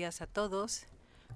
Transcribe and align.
días 0.00 0.22
a 0.22 0.26
todos. 0.26 0.84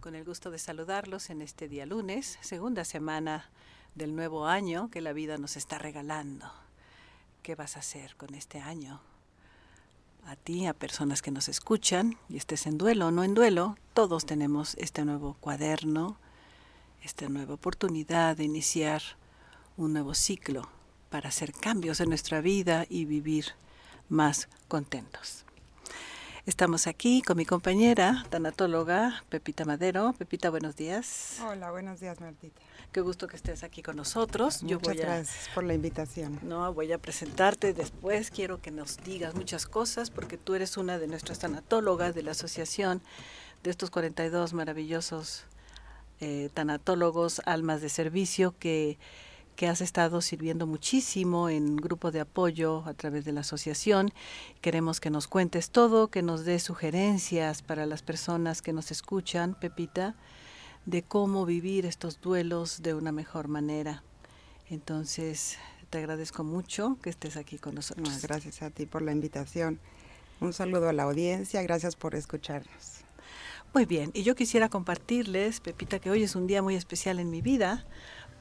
Con 0.01 0.15
el 0.15 0.25
gusto 0.25 0.51
de 0.51 0.59
saludarlos 0.59 1.29
en 1.29 1.43
este 1.43 1.69
día 1.69 1.85
lunes, 1.85 2.39
segunda 2.41 2.87
semana 2.87 3.51
del 3.95 4.17
nuevo 4.17 4.47
año 4.47 4.89
que 4.91 5.03
la 5.03 5.13
vida 5.13 5.37
nos 5.37 5.59
está 5.59 5.77
regalando. 5.77 6.51
¿Qué 7.43 7.57
vas 7.57 7.77
a 7.77 7.81
hacer 7.81 8.17
con 8.17 8.35
este 8.35 8.61
año? 8.61 9.03
A 10.25 10.37
ti, 10.37 10.65
a 10.65 10.73
personas 10.73 11.21
que 11.21 11.31
nos 11.31 11.51
escuchan, 11.51 12.17
y 12.31 12.39
estés 12.39 12.67
en 12.67 12.79
duelo 12.79 13.09
o 13.09 13.11
no 13.11 13.23
en 13.23 13.35
duelo, 13.35 13.77
todos 13.93 14.25
tenemos 14.25 14.77
este 14.77 15.05
nuevo 15.05 15.37
cuaderno, 15.41 16.17
esta 17.03 17.29
nueva 17.29 17.53
oportunidad 17.53 18.35
de 18.35 18.45
iniciar 18.45 19.03
un 19.77 19.93
nuevo 19.93 20.15
ciclo 20.15 20.71
para 21.11 21.29
hacer 21.29 21.53
cambios 21.53 22.01
en 22.01 22.09
nuestra 22.09 22.41
vida 22.41 22.87
y 22.89 23.05
vivir 23.05 23.45
más 24.09 24.49
contentos. 24.69 25.45
Estamos 26.47 26.87
aquí 26.87 27.23
con 27.23 27.39
mi 27.39 27.47
compañera, 27.47 28.27
tanatóloga 28.29 29.25
Pepita 29.31 29.65
Madero. 29.65 30.15
Pepita, 30.19 30.51
buenos 30.51 30.77
días. 30.77 31.39
Hola, 31.43 31.71
buenos 31.71 32.01
días, 32.01 32.21
Martita. 32.21 32.61
Qué 32.93 33.01
gusto 33.01 33.29
que 33.29 33.37
estés 33.37 33.65
aquí 33.65 33.83
con 33.83 33.97
nosotros. 33.97 34.63
Muchas 34.63 34.95
gracias 34.95 35.49
por 35.55 35.65
la 35.65 35.73
invitación. 35.73 36.39
No, 36.43 36.75
voy 36.75 36.93
a 36.93 36.99
presentarte 36.99 37.73
después. 37.73 38.31
Quiero 38.31 38.61
que 38.61 38.71
nos 38.71 38.99
digas 38.99 39.35
muchas 39.35 39.67
cosas 39.67 40.11
porque 40.11 40.37
tú 40.37 40.55
eres 40.55 40.77
una 40.77 40.99
de 40.99 41.07
nuestras 41.07 41.39
tanatólogas 41.39 42.15
de 42.15 42.23
la 42.23 42.33
asociación 42.33 43.01
de 43.63 43.71
estos 43.71 43.91
42 43.91 44.53
maravillosos 44.53 45.47
eh, 46.21 46.51
tanatólogos, 46.53 47.41
almas 47.47 47.81
de 47.81 47.89
servicio 47.89 48.55
que 48.59 48.99
que 49.57 49.69
has 49.69 49.81
estado 49.81 50.21
sirviendo 50.21 50.67
muchísimo 50.67 51.49
en 51.49 51.77
grupo 51.77 52.11
de 52.11 52.21
apoyo 52.21 52.83
a 52.87 52.95
través 52.95 53.25
de 53.25 53.33
la 53.33 53.41
asociación. 53.41 54.13
Queremos 54.61 55.01
que 55.01 55.11
nos 55.11 55.29
cuentes 55.29 55.71
todo, 55.71 56.09
que 56.09 56.23
nos 56.23 56.45
des 56.45 56.63
sugerencias 56.63 57.63
para 57.63 57.87
las 57.87 58.03
personas 58.03 58.63
que 58.63 58.73
nos 58.73 58.91
escuchan, 58.91 59.55
Pepita, 59.55 60.15
de 60.87 61.03
cómo 61.03 61.47
vivir 61.47 61.87
estos 61.87 62.21
duelos 62.21 62.83
de 62.83 62.95
una 62.95 63.13
mejor 63.13 63.49
manera. 63.49 64.03
Entonces, 64.69 65.59
te 65.91 65.99
agradezco 65.99 66.43
mucho 66.43 66.99
que 67.03 67.11
estés 67.11 67.37
aquí 67.37 67.59
con 67.59 67.77
nosotros. 67.77 68.23
gracias 68.23 68.63
a 68.63 68.71
ti 68.71 68.87
por 68.87 69.03
la 69.03 69.13
invitación. 69.13 69.79
Un 70.41 70.53
saludo 70.53 70.89
a 70.89 70.93
la 70.93 71.05
audiencia, 71.05 71.63
gracias 71.63 71.95
por 71.95 72.15
escucharnos. 72.15 73.05
Muy 73.73 73.87
bien, 73.87 74.11
y 74.15 74.23
yo 74.23 74.37
quisiera 74.37 74.69
compartirles, 74.69 75.61
Pepita, 75.61 75.99
que 75.99 76.11
hoy 76.11 76.23
es 76.23 76.37
un 76.37 76.47
día 76.47 76.63
muy 76.63 76.77
especial 76.77 77.19
en 77.19 77.31
mi 77.31 77.43
vida 77.43 77.85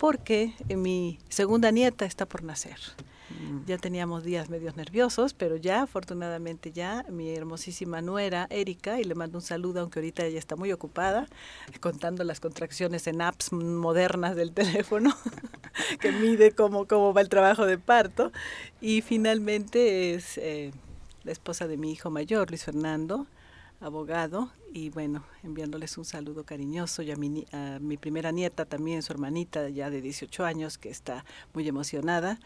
porque 0.03 0.51
mi 0.67 1.17
segunda 1.29 1.71
nieta 1.71 2.03
está 2.03 2.25
por 2.25 2.43
nacer. 2.43 2.75
Mm. 3.29 3.65
Ya 3.67 3.77
teníamos 3.77 4.25
días 4.25 4.49
medios 4.49 4.75
nerviosos, 4.75 5.33
pero 5.33 5.55
ya, 5.55 5.83
afortunadamente 5.83 6.73
ya, 6.73 7.05
mi 7.09 7.33
hermosísima 7.33 8.01
nuera, 8.01 8.47
Erika, 8.49 8.99
y 8.99 9.05
le 9.05 9.15
mando 9.15 9.37
un 9.37 9.41
saludo, 9.41 9.79
aunque 9.79 9.99
ahorita 9.99 10.25
ella 10.25 10.39
está 10.39 10.57
muy 10.57 10.73
ocupada, 10.73 11.25
contando 11.79 12.25
las 12.25 12.41
contracciones 12.41 13.07
en 13.07 13.21
apps 13.21 13.53
modernas 13.53 14.35
del 14.35 14.51
teléfono, 14.61 15.15
que 16.01 16.11
mide 16.11 16.51
cómo, 16.51 16.85
cómo 16.85 17.13
va 17.13 17.21
el 17.21 17.29
trabajo 17.29 17.65
de 17.65 17.77
parto. 17.77 18.33
Y 18.81 19.03
finalmente 19.03 20.15
es 20.15 20.37
eh, 20.37 20.73
la 21.23 21.31
esposa 21.31 21.65
de 21.69 21.77
mi 21.77 21.93
hijo 21.93 22.09
mayor, 22.09 22.49
Luis 22.49 22.65
Fernando, 22.65 23.25
abogado, 23.83 24.51
y 24.71 24.89
bueno, 24.89 25.23
enviándoles 25.43 25.97
un 25.97 26.05
saludo 26.05 26.45
cariñoso. 26.45 27.01
Y 27.01 27.11
a 27.11 27.15
mi, 27.15 27.45
a 27.51 27.79
mi 27.79 27.97
primera 27.97 28.31
nieta 28.31 28.65
también, 28.65 29.03
su 29.03 29.13
hermanita 29.13 29.69
ya 29.69 29.89
de 29.89 30.01
18 30.01 30.45
años, 30.45 30.77
que 30.77 30.89
está 30.89 31.25
muy 31.53 31.67
emocionada, 31.67 32.39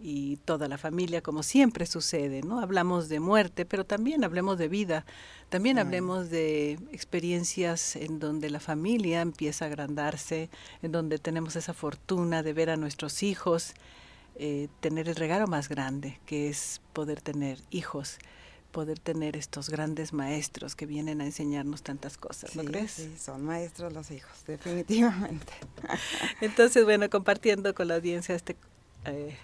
y 0.00 0.36
toda 0.38 0.68
la 0.68 0.76
familia, 0.76 1.22
como 1.22 1.42
siempre 1.42 1.86
sucede, 1.86 2.42
¿no? 2.42 2.60
Hablamos 2.60 3.08
de 3.08 3.20
muerte, 3.20 3.64
pero 3.64 3.84
también 3.84 4.24
hablemos 4.24 4.58
de 4.58 4.68
vida, 4.68 5.06
también 5.48 5.78
hablemos 5.78 6.30
de 6.30 6.72
experiencias 6.92 7.96
en 7.96 8.18
donde 8.18 8.50
la 8.50 8.60
familia 8.60 9.20
empieza 9.20 9.64
a 9.64 9.68
agrandarse, 9.68 10.50
en 10.82 10.92
donde 10.92 11.18
tenemos 11.18 11.56
esa 11.56 11.74
fortuna 11.74 12.42
de 12.42 12.52
ver 12.52 12.70
a 12.70 12.76
nuestros 12.76 13.22
hijos, 13.22 13.74
eh, 14.36 14.68
tener 14.80 15.08
el 15.08 15.14
regalo 15.14 15.46
más 15.46 15.68
grande, 15.68 16.18
que 16.26 16.48
es 16.48 16.80
poder 16.92 17.20
tener 17.20 17.58
hijos 17.70 18.18
poder 18.74 18.98
tener 18.98 19.36
estos 19.36 19.70
grandes 19.70 20.12
maestros 20.12 20.74
que 20.74 20.84
vienen 20.84 21.20
a 21.20 21.24
enseñarnos 21.24 21.84
tantas 21.84 22.18
cosas, 22.18 22.56
¿no 22.56 22.64
crees? 22.64 22.90
Sí, 22.90 23.14
son 23.16 23.44
maestros 23.44 23.92
los 23.92 24.10
hijos, 24.10 24.32
definitivamente. 24.48 25.52
Entonces, 26.40 26.84
bueno, 26.84 27.08
compartiendo 27.08 27.72
con 27.72 27.86
la 27.86 27.94
audiencia 27.94 28.34
este, 28.34 28.56
eh, 29.04 29.36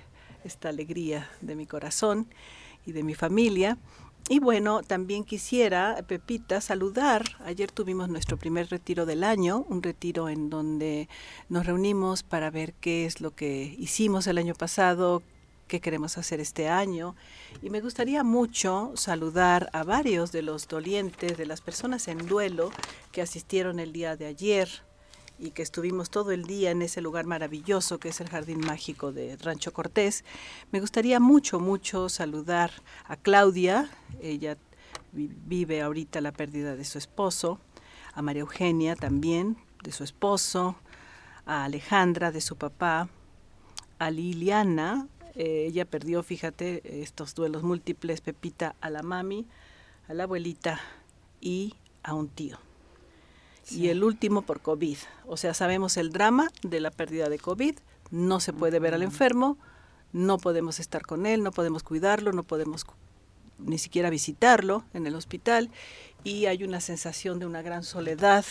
esta 0.43 0.69
alegría 0.69 1.31
de 1.41 1.55
mi 1.55 1.65
corazón 1.65 2.27
y 2.85 2.91
de 2.91 3.05
mi 3.05 3.15
familia. 3.15 3.79
Y 4.29 4.41
bueno, 4.41 4.83
también 4.83 5.23
quisiera, 5.23 6.05
Pepita, 6.09 6.61
saludar. 6.61 7.23
Ayer 7.45 7.71
tuvimos 7.71 8.09
nuestro 8.09 8.37
primer 8.37 8.69
retiro 8.69 9.07
del 9.07 9.23
año, 9.23 9.65
un 9.69 9.81
retiro 9.81 10.29
en 10.29 10.51
donde 10.51 11.09
nos 11.49 11.67
reunimos 11.67 12.25
para 12.25 12.51
ver 12.51 12.73
qué 12.75 13.07
es 13.07 13.21
lo 13.21 13.31
que 13.31 13.77
hicimos 13.79 14.27
el 14.27 14.39
año 14.39 14.55
pasado, 14.55 15.23
qué 15.71 15.81
queremos 15.81 16.19
hacer 16.19 16.41
este 16.41 16.69
año. 16.69 17.15
Y 17.63 17.71
me 17.71 17.81
gustaría 17.81 18.25
mucho 18.25 18.93
saludar 18.97 19.71
a 19.73 19.85
varios 19.85 20.33
de 20.33 20.43
los 20.43 20.67
dolientes, 20.67 21.39
de 21.39 21.47
las 21.47 21.61
personas 21.61 22.09
en 22.09 22.27
duelo 22.27 22.73
que 23.13 23.23
asistieron 23.23 23.79
el 23.79 23.93
día 23.93 24.17
de 24.17 24.27
ayer 24.27 24.69
y 25.39 25.53
que 25.53 25.63
estuvimos 25.63 26.11
todo 26.11 26.33
el 26.33 26.45
día 26.45 26.73
en 26.73 26.83
ese 26.83 27.01
lugar 27.01 27.25
maravilloso 27.25 27.99
que 28.01 28.09
es 28.09 28.21
el 28.21 28.29
Jardín 28.29 28.59
Mágico 28.59 29.13
de 29.13 29.37
Rancho 29.37 29.73
Cortés. 29.73 30.25
Me 30.73 30.81
gustaría 30.81 31.21
mucho, 31.21 31.61
mucho 31.61 32.09
saludar 32.09 32.73
a 33.07 33.17
Claudia, 33.17 33.89
ella 34.21 34.59
vive 35.13 35.83
ahorita 35.83 36.21
la 36.21 36.33
pérdida 36.33 36.75
de 36.75 36.85
su 36.85 36.99
esposo, 36.99 37.61
a 38.13 38.23
María 38.23 38.41
Eugenia 38.41 38.97
también, 38.97 39.57
de 39.85 39.93
su 39.93 40.03
esposo, 40.03 40.75
a 41.47 41.65
Alejandra, 41.65 42.33
de 42.33 42.41
su 42.41 42.57
papá, 42.57 43.09
a 44.01 44.11
Liliana, 44.11 45.07
eh, 45.35 45.67
ella 45.69 45.85
perdió, 45.85 46.23
fíjate, 46.23 47.03
estos 47.03 47.35
duelos 47.35 47.63
múltiples, 47.63 48.21
Pepita, 48.21 48.75
a 48.81 48.91
la 48.91 49.03
mami, 49.03 49.47
a 50.09 50.15
la 50.15 50.25
abuelita 50.25 50.81
y 51.41 51.75
a 52.03 52.15
un 52.15 52.29
tío. 52.29 52.59
Y 53.71 53.89
el 53.89 54.03
último 54.03 54.43
por 54.43 54.61
COVID. 54.61 54.97
O 55.27 55.37
sea, 55.37 55.55
sabemos 55.55 55.97
el 55.97 56.11
drama 56.11 56.51
de 56.63 56.81
la 56.81 56.91
pérdida 56.91 57.29
de 57.29 57.39
COVID, 57.39 57.77
no 58.11 58.41
se 58.41 58.53
puede 58.53 58.81
ver 58.81 58.95
al 58.95 59.03
enfermo, 59.03 59.57
no 60.13 60.39
podemos 60.39 60.81
estar 60.81 61.07
con 61.07 61.27
él, 61.27 61.43
no 61.43 61.53
podemos 61.53 61.83
cuidarlo, 61.83 62.33
no 62.33 62.43
podemos 62.43 62.85
ni 63.59 63.79
siquiera 63.79 64.11
visitarlo 64.11 64.85
en 64.95 65.07
el 65.07 65.15
hospital 65.15 65.71
y 66.25 66.47
hay 66.47 66.65
una 66.65 66.81
sensación 66.81 67.39
de 67.39 67.47
una 67.47 67.63
gran 67.63 67.83
soledad, 67.83 68.45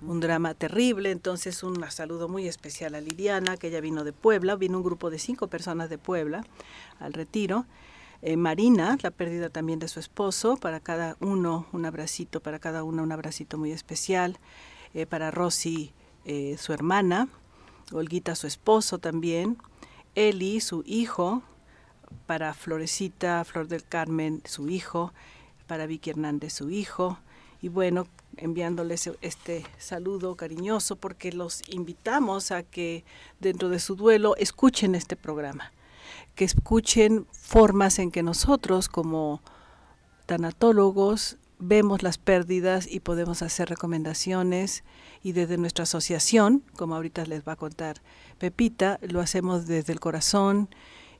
un 0.00 0.20
drama 0.20 0.54
terrible. 0.54 1.10
Entonces, 1.10 1.62
un 1.62 1.82
saludo 1.90 2.28
muy 2.28 2.48
especial 2.48 2.94
a 2.94 3.00
Liliana, 3.00 3.56
que 3.56 3.68
ella 3.68 3.80
vino 3.80 4.04
de 4.04 4.12
Puebla, 4.12 4.56
vino 4.56 4.78
un 4.78 4.84
grupo 4.84 5.10
de 5.10 5.18
cinco 5.18 5.46
personas 5.48 5.90
de 5.90 5.98
Puebla 5.98 6.44
al 6.98 7.12
retiro. 7.12 7.66
Eh, 8.22 8.36
Marina, 8.36 8.96
la 9.02 9.10
pérdida 9.10 9.50
también 9.50 9.78
de 9.78 9.88
su 9.88 10.00
esposo, 10.00 10.56
para 10.56 10.80
cada 10.80 11.16
uno 11.20 11.66
un 11.72 11.84
abracito, 11.84 12.40
para 12.40 12.58
cada 12.58 12.82
uno 12.82 13.02
un 13.02 13.12
abracito 13.12 13.58
muy 13.58 13.72
especial. 13.72 14.38
Eh, 14.94 15.06
para 15.06 15.30
Rosy, 15.30 15.92
eh, 16.24 16.56
su 16.58 16.72
hermana, 16.72 17.28
Olguita, 17.92 18.34
su 18.34 18.46
esposo 18.46 18.98
también. 18.98 19.58
Eli, 20.14 20.60
su 20.60 20.82
hijo, 20.86 21.42
para 22.26 22.54
Florecita, 22.54 23.44
Flor 23.44 23.68
del 23.68 23.84
Carmen, 23.84 24.40
su 24.44 24.68
hijo, 24.68 25.12
para 25.66 25.86
Vicky 25.86 26.10
Hernández, 26.10 26.52
su 26.52 26.70
hijo, 26.70 27.18
y 27.62 27.68
bueno, 27.68 28.06
enviándoles 28.36 29.10
este 29.22 29.64
saludo 29.78 30.36
cariñoso 30.36 30.96
porque 30.96 31.32
los 31.32 31.62
invitamos 31.68 32.50
a 32.50 32.62
que 32.62 33.04
dentro 33.40 33.68
de 33.68 33.78
su 33.78 33.96
duelo 33.96 34.36
escuchen 34.36 34.94
este 34.94 35.16
programa, 35.16 35.72
que 36.34 36.44
escuchen 36.44 37.26
formas 37.32 37.98
en 37.98 38.10
que 38.10 38.22
nosotros 38.22 38.88
como 38.88 39.40
tanatólogos 40.26 41.38
vemos 41.58 42.02
las 42.02 42.18
pérdidas 42.18 42.86
y 42.86 43.00
podemos 43.00 43.42
hacer 43.42 43.68
recomendaciones. 43.68 44.84
Y 45.22 45.32
desde 45.32 45.56
nuestra 45.56 45.84
asociación, 45.84 46.62
como 46.76 46.94
ahorita 46.94 47.24
les 47.24 47.42
va 47.42 47.52
a 47.52 47.56
contar 47.56 48.02
Pepita, 48.38 48.98
lo 49.02 49.20
hacemos 49.20 49.66
desde 49.66 49.92
el 49.92 50.00
corazón 50.00 50.68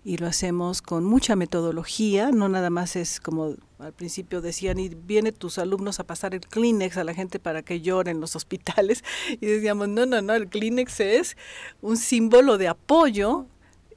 y 0.05 0.19
lo 0.19 0.27
hacemos 0.27 0.83
con 0.83 1.05
mucha 1.05 1.35
metodología, 1.35 2.31
no 2.31 2.49
nada 2.49 2.71
más 2.71 2.95
es 2.95 3.19
como 3.19 3.57
al 3.79 3.93
principio 3.93 4.41
decían, 4.41 4.79
y 4.79 4.89
vienen 4.89 5.35
tus 5.35 5.59
alumnos 5.59 6.01
a 6.01 6.05
pasar 6.05 6.35
el 6.35 6.41
Kleenex 6.41 6.97
a 6.97 7.05
la 7.05 7.15
gente 7.15 7.39
para 7.39 7.63
que 7.63 7.81
lloren 7.81 8.17
en 8.17 8.21
los 8.21 8.37
hospitales, 8.37 9.05
y 9.41 9.47
decíamos, 9.47 9.89
no, 9.89 10.07
no, 10.07 10.23
no, 10.23 10.35
el 10.35 10.49
Kleenex 10.49 11.01
es 11.01 11.37
un 11.83 11.97
símbolo 11.97 12.59
de 12.59 12.69
apoyo 12.69 13.47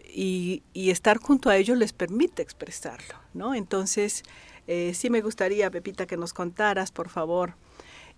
y, 0.04 0.64
y 0.74 0.90
estar 0.90 1.18
junto 1.18 1.50
a 1.50 1.58
ellos 1.58 1.78
les 1.78 1.94
permite 1.94 2.42
expresarlo, 2.42 3.16
¿no? 3.34 3.56
Entonces, 3.56 4.24
eh, 4.68 4.94
sí 4.94 5.10
me 5.10 5.22
gustaría, 5.22 5.72
Pepita, 5.72 6.06
que 6.06 6.18
nos 6.18 6.34
contaras, 6.34 6.92
por 6.92 7.10
favor, 7.10 7.56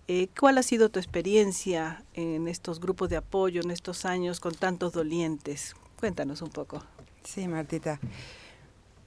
eh, 0.08 0.28
¿cuál 0.38 0.58
ha 0.58 0.62
sido 0.62 0.90
tu 0.90 0.98
experiencia 0.98 2.04
en 2.14 2.48
estos 2.48 2.80
grupos 2.80 3.08
de 3.08 3.16
apoyo, 3.16 3.62
en 3.62 3.70
estos 3.70 4.04
años 4.04 4.40
con 4.40 4.54
tantos 4.54 4.92
dolientes? 4.92 5.74
Cuéntanos 5.98 6.42
un 6.42 6.50
poco. 6.50 6.82
Sí, 7.24 7.46
Martita. 7.46 8.00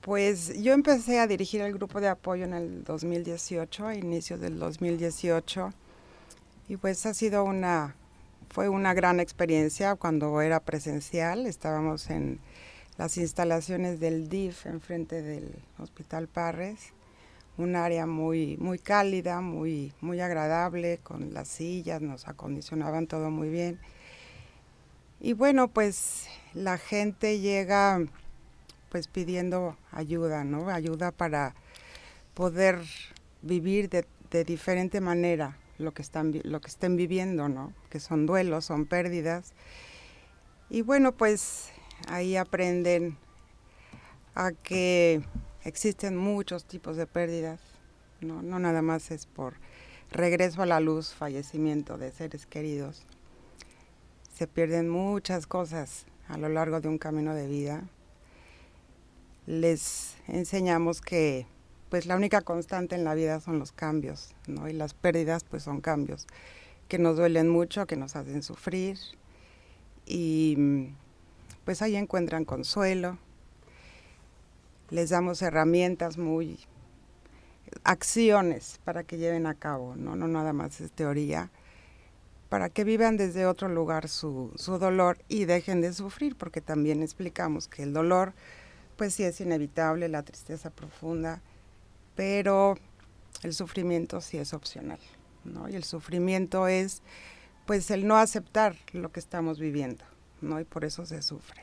Pues 0.06 0.62
yo 0.62 0.74
empecé 0.74 1.20
a 1.20 1.26
dirigir 1.26 1.62
el 1.62 1.74
grupo 1.74 2.00
de 2.00 2.10
apoyo 2.10 2.44
en 2.44 2.54
el 2.54 2.84
2018, 2.84 3.88
a 3.88 3.96
inicios 3.96 4.40
del 4.40 4.60
2018. 4.60 5.74
Y 6.70 6.78
pues 6.78 7.08
ha 7.08 7.16
sido 7.16 7.44
una, 7.44 7.96
fue 8.52 8.70
una 8.70 8.94
gran 8.94 9.20
experiencia 9.20 9.96
cuando 9.96 10.42
era 10.42 10.60
presencial. 10.60 11.48
Estábamos 11.48 12.12
en 12.12 12.40
las 13.00 13.18
instalaciones 13.18 14.00
del 14.00 14.30
DIF 14.30 14.68
enfrente 14.68 15.24
del 15.24 15.56
Hospital 15.80 16.28
Parres, 16.28 16.94
un 17.58 17.76
área 17.76 18.06
muy, 18.06 18.58
muy 18.58 18.78
cálida, 18.78 19.42
muy, 19.42 19.92
muy 20.02 20.22
agradable, 20.22 21.00
con 21.02 21.34
las 21.34 21.48
sillas, 21.48 22.04
nos 22.04 22.28
acondicionaban 22.28 23.08
todo 23.08 23.32
muy 23.32 23.50
bien. 23.50 23.80
Y 25.20 25.34
bueno, 25.34 25.68
pues 25.68 26.28
la 26.54 26.78
gente 26.78 27.40
llega 27.40 28.06
pues 28.96 29.10
pidiendo 29.10 29.76
ayuda, 29.92 30.46
¿no? 30.46 30.70
Ayuda 30.70 31.12
para 31.12 31.54
poder 32.34 32.80
vivir 33.42 33.90
de, 33.90 34.06
diferente 34.46 35.02
manera 35.02 35.58
lo 35.78 35.94
que 35.94 36.02
están 36.02 36.32
lo 36.46 36.62
que 36.62 36.70
estén 36.70 36.96
viviendo, 36.96 37.50
¿no? 37.50 37.74
Que 37.90 38.00
son 38.00 38.26
duelos, 38.26 38.64
son 38.64 38.86
pérdidas. 38.86 39.52
Y 40.70 40.82
bueno, 40.82 41.12
pues 41.12 41.74
ahí 42.08 42.38
aprenden 42.38 43.18
a 44.34 44.54
que 44.54 45.22
existen 45.66 46.16
muchos 46.16 46.64
tipos 46.64 46.96
de 46.96 47.06
pérdidas, 47.06 47.60
¿no? 48.22 48.42
no 48.42 48.60
nada 48.60 48.82
más 48.82 49.12
es 49.12 49.26
por 49.26 49.56
regreso 50.10 50.62
a 50.62 50.66
la 50.66 50.80
luz, 50.80 51.14
fallecimiento 51.14 51.98
de 51.98 52.12
seres 52.12 52.46
queridos. 52.46 53.04
Se 54.34 54.48
pierden 54.48 54.88
muchas 54.88 55.48
cosas 55.48 56.06
a 56.30 56.38
lo 56.38 56.48
largo 56.48 56.80
de 56.80 56.88
un 56.88 56.98
camino 56.98 57.36
de 57.36 57.48
vida. 57.48 57.84
Les 59.48 60.16
enseñamos 60.28 61.02
que 61.02 61.46
pues 61.90 62.06
la 62.06 62.16
única 62.16 62.42
constante 62.42 62.96
en 62.96 63.04
la 63.04 63.14
vida 63.14 63.40
son 63.40 63.60
los 63.60 63.72
cambios, 63.72 64.34
¿no? 64.48 64.68
Y 64.68 64.74
las 64.74 64.94
pérdidas 64.94 65.44
pues 65.44 65.64
son 65.64 65.82
cambios 65.82 66.28
que 66.88 66.98
nos 66.98 67.18
duelen 67.18 67.50
mucho, 67.50 67.86
que 67.86 67.96
nos 67.96 68.16
hacen 68.16 68.44
sufrir 68.44 68.98
y 70.06 70.90
pues 71.64 71.82
ahí 71.82 71.96
encuentran 71.96 72.46
consuelo. 72.46 73.18
Les 74.90 75.10
damos 75.10 75.42
herramientas 75.42 76.18
muy 76.18 76.60
acciones 77.84 78.80
para 78.84 79.04
que 79.04 79.18
lleven 79.18 79.48
a 79.48 79.56
cabo, 79.56 79.96
no, 79.96 80.16
no 80.16 80.28
nada 80.28 80.54
más 80.54 80.80
es 80.80 80.92
teoría, 80.92 81.50
para 82.50 82.70
que 82.70 82.84
vivan 82.84 83.18
desde 83.18 83.48
otro 83.48 83.68
lugar 83.68 84.08
su, 84.08 84.52
su 84.56 84.78
dolor 84.78 85.18
y 85.28 85.46
dejen 85.46 85.82
de 85.82 85.92
sufrir, 85.92 86.36
porque 86.36 86.62
también 86.62 87.02
explicamos 87.02 87.68
que 87.68 87.84
el 87.84 87.94
dolor, 87.94 88.34
pues 88.96 89.14
sí 89.14 89.24
es 89.24 89.42
inevitable, 89.42 90.08
la 90.10 90.24
tristeza 90.24 90.70
profunda, 90.70 91.42
pero 92.16 92.76
el 93.44 93.54
sufrimiento 93.54 94.22
sí 94.22 94.38
es 94.38 94.54
opcional, 94.54 95.00
¿no? 95.44 95.70
Y 95.70 95.76
el 95.76 95.84
sufrimiento 95.84 96.68
es, 96.68 97.02
pues, 97.66 97.92
el 97.92 98.08
no 98.08 98.18
aceptar 98.18 98.76
lo 98.94 99.12
que 99.12 99.20
estamos 99.20 99.60
viviendo, 99.60 100.04
¿no? 100.42 100.60
Y 100.60 100.64
por 100.64 100.86
eso 100.86 101.06
se 101.06 101.22
sufre. 101.22 101.62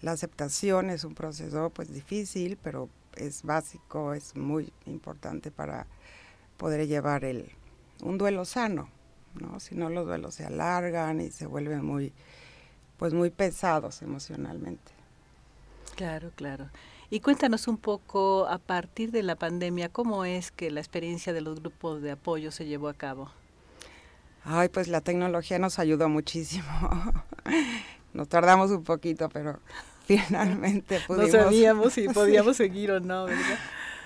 La 0.00 0.12
aceptación 0.12 0.90
es 0.90 1.04
un 1.04 1.14
proceso, 1.14 1.70
pues, 1.70 1.92
difícil, 1.92 2.58
pero 2.62 2.88
es 3.16 3.42
básico, 3.44 4.14
es 4.14 4.34
muy 4.36 4.72
importante 4.86 5.50
para 5.50 5.86
poder 6.56 6.86
llevar 6.88 7.24
el, 7.24 7.50
un 8.02 8.18
duelo 8.18 8.44
sano, 8.44 8.88
¿no? 9.40 9.60
Si 9.60 9.74
no 9.74 9.88
los 9.88 10.06
duelos 10.06 10.34
se 10.34 10.44
alargan 10.44 11.20
y 11.20 11.30
se 11.30 11.46
vuelven 11.46 11.84
muy, 11.84 12.12
pues, 12.98 13.14
muy 13.14 13.30
pesados 13.30 14.02
emocionalmente. 14.02 15.01
Claro, 15.96 16.30
claro. 16.34 16.68
Y 17.10 17.20
cuéntanos 17.20 17.68
un 17.68 17.76
poco, 17.76 18.46
a 18.48 18.58
partir 18.58 19.10
de 19.10 19.22
la 19.22 19.36
pandemia, 19.36 19.90
¿cómo 19.90 20.24
es 20.24 20.50
que 20.50 20.70
la 20.70 20.80
experiencia 20.80 21.32
de 21.32 21.42
los 21.42 21.60
grupos 21.60 22.00
de 22.00 22.12
apoyo 22.12 22.50
se 22.50 22.64
llevó 22.64 22.88
a 22.88 22.94
cabo? 22.94 23.30
Ay, 24.44 24.68
pues 24.68 24.88
la 24.88 25.02
tecnología 25.02 25.58
nos 25.58 25.78
ayudó 25.78 26.08
muchísimo. 26.08 26.66
Nos 28.14 28.28
tardamos 28.28 28.70
un 28.70 28.84
poquito, 28.84 29.30
pero 29.30 29.58
finalmente 30.06 31.00
pudimos. 31.06 31.32
No 31.32 31.42
sabíamos 31.44 31.92
si 31.94 32.08
podíamos 32.08 32.58
seguir 32.58 32.90
o 32.90 33.00
no, 33.00 33.24
¿verdad? 33.24 33.58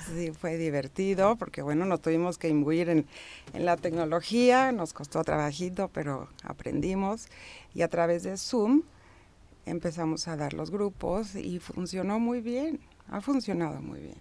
Sí, 0.06 0.30
fue 0.30 0.56
divertido 0.56 1.34
porque, 1.34 1.62
bueno, 1.62 1.84
nos 1.84 2.00
tuvimos 2.00 2.38
que 2.38 2.48
imbuir 2.48 2.88
en, 2.88 3.06
en 3.52 3.64
la 3.64 3.76
tecnología, 3.76 4.70
nos 4.70 4.92
costó 4.92 5.24
trabajito, 5.24 5.90
pero 5.92 6.28
aprendimos. 6.44 7.26
Y 7.74 7.82
a 7.82 7.88
través 7.88 8.22
de 8.22 8.36
Zoom 8.36 8.82
empezamos 9.66 10.28
a 10.28 10.36
dar 10.36 10.54
los 10.54 10.70
grupos 10.70 11.34
y 11.34 11.58
funcionó 11.58 12.18
muy 12.18 12.40
bien 12.40 12.80
ha 13.10 13.20
funcionado 13.20 13.80
muy 13.80 14.00
bien, 14.00 14.18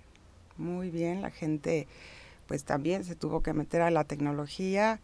muy 0.58 0.90
bien. 0.90 1.22
La 1.22 1.32
gente 1.32 1.88
pues 2.48 2.64
también 2.64 3.04
se 3.04 3.16
tuvo 3.16 3.42
que 3.42 3.54
meter 3.54 3.82
a 3.82 3.92
la 3.92 4.04
tecnología 4.04 5.00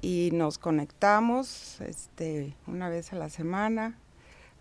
y 0.00 0.30
nos 0.32 0.58
conectamos 0.58 1.80
este, 1.80 2.54
una 2.66 2.88
vez 2.88 3.12
a 3.12 3.16
la 3.16 3.30
semana, 3.30 3.98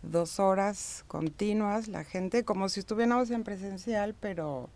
dos 0.02 0.40
horas 0.40 1.04
continuas, 1.08 1.88
la 1.88 2.04
gente 2.04 2.44
como 2.44 2.70
si 2.70 2.80
estuviéramos 2.80 3.30
en 3.32 3.44
presencial, 3.44 4.16
pero 4.20 4.70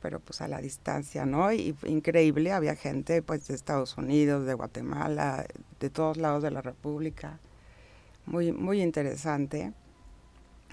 pero 0.00 0.20
pues 0.20 0.40
a 0.40 0.46
la 0.46 0.60
distancia, 0.60 1.26
¿no? 1.26 1.50
Increíble, 1.50 2.52
había 2.52 2.76
gente 2.76 3.20
pues 3.20 3.48
de 3.48 3.54
Estados 3.56 3.96
Unidos, 3.96 4.46
de 4.46 4.54
Guatemala, 4.54 5.44
de 5.80 5.90
todos 5.90 6.16
lados 6.18 6.44
de 6.44 6.52
la 6.52 6.62
República. 6.62 7.40
Muy 8.28 8.52
muy 8.52 8.82
interesante. 8.82 9.72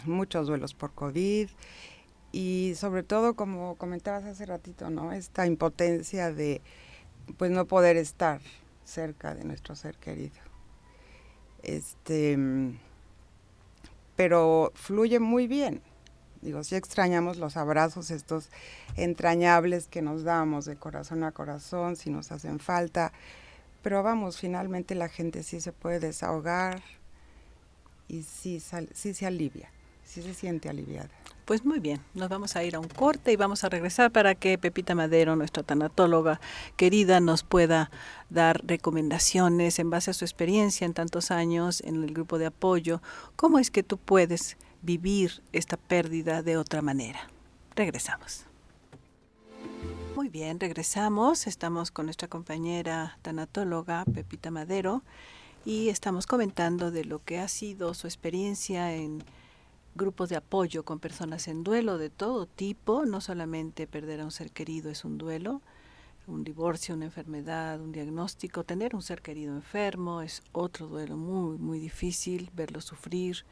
Muchos 0.06 0.48
duelos 0.48 0.74
por 0.74 0.92
COVID 0.94 1.48
y 2.34 2.74
sobre 2.76 3.04
todo 3.04 3.38
como 3.38 3.76
comentabas 3.76 4.26
hace 4.26 4.46
ratito, 4.46 4.90
¿no? 4.90 5.14
Esta 5.14 5.48
impotencia 5.48 6.34
de 6.34 6.62
pues 7.38 7.52
no 7.52 7.66
poder 7.66 7.96
estar 7.96 8.42
cerca 8.84 9.34
de 9.34 9.46
nuestro 9.46 9.74
ser 9.74 9.96
querido. 9.96 10.36
Este 11.64 12.38
pero 14.18 14.74
fluye 14.76 15.22
muy 15.22 15.48
bien. 15.48 15.82
Digo, 16.42 16.62
sí 16.62 16.76
extrañamos 16.76 17.38
los 17.38 17.56
abrazos 17.56 18.12
estos 18.12 18.50
entrañables 18.98 19.88
que 19.88 20.02
nos 20.02 20.26
damos 20.26 20.66
de 20.66 20.76
corazón 20.76 21.24
a 21.24 21.32
corazón, 21.32 21.96
si 21.96 22.10
nos 22.10 22.34
hacen 22.34 22.60
falta, 22.60 23.14
pero 23.82 24.04
vamos, 24.04 24.38
finalmente 24.38 24.94
la 24.94 25.08
gente 25.08 25.42
sí 25.42 25.62
se 25.62 25.72
puede 25.72 26.00
desahogar 26.02 26.84
y 28.08 28.24
sí, 28.24 28.62
sí 28.94 29.14
se 29.14 29.26
alivia, 29.26 29.70
sí 30.04 30.22
se 30.22 30.34
siente 30.34 30.70
aliviada. 30.70 31.10
Pues 31.46 31.64
muy 31.64 31.80
bien, 31.80 32.02
nos 32.16 32.28
vamos 32.28 32.56
a 32.56 32.64
ir 32.64 32.76
a 32.76 32.80
un 32.80 32.88
corte 32.88 33.32
y 33.32 33.36
vamos 33.36 33.64
a 33.64 33.70
regresar 33.70 34.12
para 34.12 34.34
que 34.34 34.58
Pepita 34.58 34.96
Madero, 34.96 35.36
nuestra 35.36 35.62
tanatóloga 35.62 36.42
querida, 36.76 37.20
nos 37.20 37.44
pueda 37.44 37.92
dar 38.32 38.66
recomendaciones 38.66 39.78
en 39.78 39.92
base 39.92 40.10
a 40.10 40.16
su 40.16 40.26
experiencia 40.26 40.86
en 40.86 40.96
tantos 40.96 41.30
años 41.30 41.82
en 41.82 42.04
el 42.04 42.14
grupo 42.14 42.40
de 42.40 42.48
apoyo. 42.48 43.00
¿Cómo 43.36 43.60
es 43.60 43.70
que 43.70 43.84
tú 43.84 43.98
puedes 43.98 44.58
vivir 44.82 45.44
esta 45.52 45.78
pérdida 45.78 46.42
de 46.42 46.58
otra 46.58 46.82
manera? 46.82 47.20
Regresamos. 47.76 48.46
Muy 50.16 50.30
bien, 50.30 50.60
regresamos. 50.60 51.46
Estamos 51.46 51.92
con 51.92 52.06
nuestra 52.06 52.28
compañera 52.28 53.20
tanatóloga 53.22 54.04
Pepita 54.06 54.50
Madero 54.50 55.04
y 55.66 55.90
estamos 55.90 56.28
comentando 56.28 56.92
de 56.92 57.04
lo 57.04 57.24
que 57.24 57.40
ha 57.40 57.48
sido 57.48 57.96
su 57.96 58.06
experiencia 58.06 58.94
en 58.94 59.24
grupos 59.96 60.30
de 60.30 60.36
apoyo 60.36 60.86
con 60.86 61.00
personas 61.00 61.48
en 61.48 61.64
duelo 61.64 61.98
de 61.98 62.12
todo 62.12 62.46
tipo, 62.46 63.06
no 63.06 63.20
solamente 63.20 63.88
perder 63.88 64.22
a 64.22 64.26
un 64.26 64.32
ser 64.32 64.52
querido 64.52 64.92
es 64.92 65.04
un 65.04 65.18
duelo, 65.18 65.62
un 66.28 66.44
divorcio, 66.44 66.94
una 66.94 67.06
enfermedad, 67.06 67.82
un 67.82 67.92
diagnóstico, 67.92 68.64
tener 68.64 68.96
un 68.96 69.02
ser 69.02 69.24
querido 69.24 69.56
enfermo 69.56 70.22
es 70.22 70.44
otro 70.52 70.88
duelo 70.88 71.18
muy, 71.18 71.58
muy 71.58 71.80
difícil, 71.80 72.52
verlo 72.54 72.80
sufrir, 72.80 73.44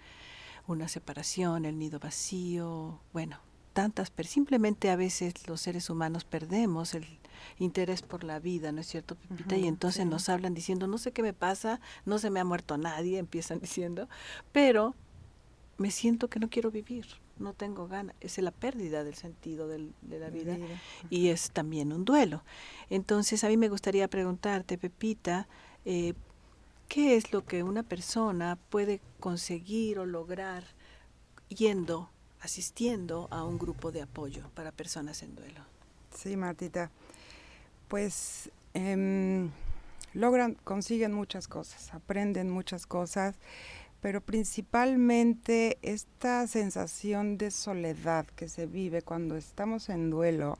una 0.68 0.88
separación, 0.88 1.66
el 1.66 1.80
nido 1.80 2.00
vacío, 2.00 3.00
bueno, 3.12 3.40
tantas, 3.74 4.12
pero 4.12 4.30
simplemente 4.30 4.92
a 4.92 4.96
veces 4.96 5.48
los 5.48 5.62
seres 5.62 5.90
humanos 5.90 6.26
perdemos 6.26 6.94
el 6.94 7.06
interés 7.60 8.02
por 8.02 8.24
la 8.24 8.40
vida, 8.40 8.72
¿no 8.72 8.82
es 8.82 8.88
cierto, 8.88 9.16
Pepita? 9.16 9.58
y 9.58 9.68
entonces 9.68 10.06
nos 10.06 10.30
hablan 10.30 10.54
diciendo, 10.54 10.88
no 10.88 10.98
sé 10.98 11.12
qué 11.12 11.22
me 11.22 11.34
pasa, 11.34 11.80
no 12.06 12.20
se 12.20 12.30
me 12.30 12.40
ha 12.40 12.46
muerto 12.46 12.78
nadie, 12.78 13.18
empiezan 13.20 13.60
diciendo, 13.62 14.08
pero 14.52 14.96
me 15.78 15.92
siento 15.92 16.30
que 16.30 16.40
no 16.40 16.50
quiero 16.50 16.72
vivir, 16.72 17.06
no 17.40 17.54
tengo 17.54 17.88
ganas. 17.88 18.16
Es 18.22 18.38
la 18.38 18.52
pérdida 18.52 19.04
del 19.04 19.16
sentido 19.16 19.68
de 19.68 20.20
la 20.20 20.30
vida, 20.30 20.58
y 21.10 21.30
es 21.30 21.52
también 21.52 21.92
un 21.92 22.06
duelo. 22.06 22.44
Entonces, 22.90 23.44
a 23.44 23.50
mí 23.50 23.58
me 23.58 23.70
gustaría 23.70 24.08
preguntarte, 24.08 24.78
Pepita, 24.78 25.48
eh, 25.86 26.14
¿qué 26.88 27.16
es 27.16 27.34
lo 27.34 27.44
que 27.46 27.64
una 27.64 27.84
persona 27.84 28.58
puede 28.70 29.02
conseguir 29.20 30.00
o 30.00 30.06
lograr 30.06 30.64
yendo, 31.50 32.10
asistiendo 32.40 33.28
a 33.32 33.44
un 33.44 33.58
grupo 33.58 33.92
de 33.92 34.04
apoyo 34.04 34.50
para 34.54 34.72
personas 34.72 35.24
en 35.24 35.36
duelo? 35.36 35.62
Sí, 36.16 36.38
Martita. 36.38 36.92
Pues 37.88 38.52
em, 38.74 39.52
logran, 40.14 40.56
consiguen 40.64 41.14
muchas 41.14 41.48
cosas, 41.48 41.94
aprenden 41.94 42.50
muchas 42.50 42.86
cosas 42.86 43.36
pero 44.04 44.20
principalmente 44.20 45.78
esta 45.82 46.46
sensación 46.48 47.38
de 47.38 47.52
soledad 47.52 48.26
que 48.36 48.50
se 48.50 48.66
vive 48.66 49.02
cuando 49.02 49.38
estamos 49.38 49.88
en 49.88 50.10
duelo, 50.10 50.58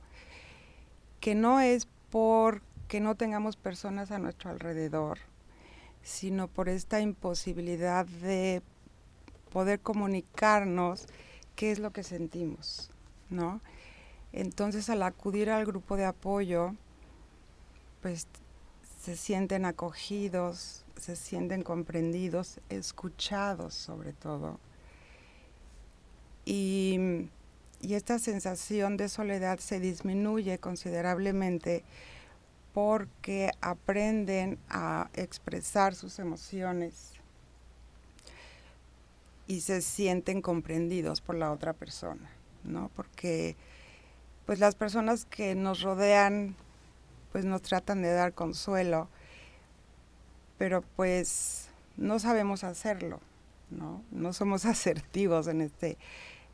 que 1.20 1.36
no 1.36 1.60
es 1.60 1.86
porque 2.10 3.02
no 3.02 3.16
tengamos 3.16 3.58
personas 3.58 4.12
a 4.12 4.18
nuestro 4.18 4.50
alrededor, 4.50 5.20
sino 6.04 6.48
por 6.48 6.70
esta 6.70 7.02
imposibilidad 7.02 8.06
de 8.06 8.62
poder 9.52 9.82
comunicarnos 9.82 11.08
qué 11.58 11.74
es 11.74 11.80
lo 11.80 11.92
que 11.92 12.04
sentimos, 12.04 12.92
¿no? 13.30 13.60
Entonces 14.32 14.90
al 14.90 15.04
acudir 15.04 15.50
al 15.50 15.66
grupo 15.66 15.98
de 15.98 16.06
apoyo, 16.06 16.76
pues 18.04 18.28
se 19.02 19.16
sienten 19.16 19.64
acogidos, 19.64 20.84
se 21.00 21.16
sienten 21.16 21.64
comprendidos, 21.64 22.60
escuchados 22.70 23.74
sobre 23.74 24.12
todo. 24.12 24.60
Y, 26.46 27.30
y 27.82 27.94
esta 27.94 28.20
sensación 28.20 28.98
de 28.98 29.08
soledad 29.08 29.58
se 29.60 29.80
disminuye 29.80 30.60
considerablemente 30.60 31.86
porque 32.74 33.52
aprenden 33.62 34.60
a 34.70 35.10
expresar 35.14 35.96
sus 35.96 36.20
emociones 36.20 37.14
y 39.48 39.62
se 39.62 39.82
sienten 39.82 40.42
comprendidos 40.42 41.22
por 41.22 41.36
la 41.36 41.54
otra 41.54 41.72
persona, 41.72 42.30
¿no? 42.66 42.92
Porque 42.98 43.56
pues 44.46 44.60
las 44.60 44.76
personas 44.76 45.24
que 45.24 45.56
nos 45.56 45.82
rodean 45.82 46.58
pues 47.34 47.44
nos 47.44 47.62
tratan 47.62 48.02
de 48.02 48.14
dar 48.14 48.34
consuelo, 48.34 49.10
pero 50.58 50.82
pues 50.96 51.68
no 51.98 52.20
sabemos 52.20 52.64
hacerlo, 52.64 53.20
¿no? 53.70 54.02
No 54.12 54.32
somos 54.32 54.64
asertivos 54.66 55.48
en 55.48 55.60
este 55.60 55.98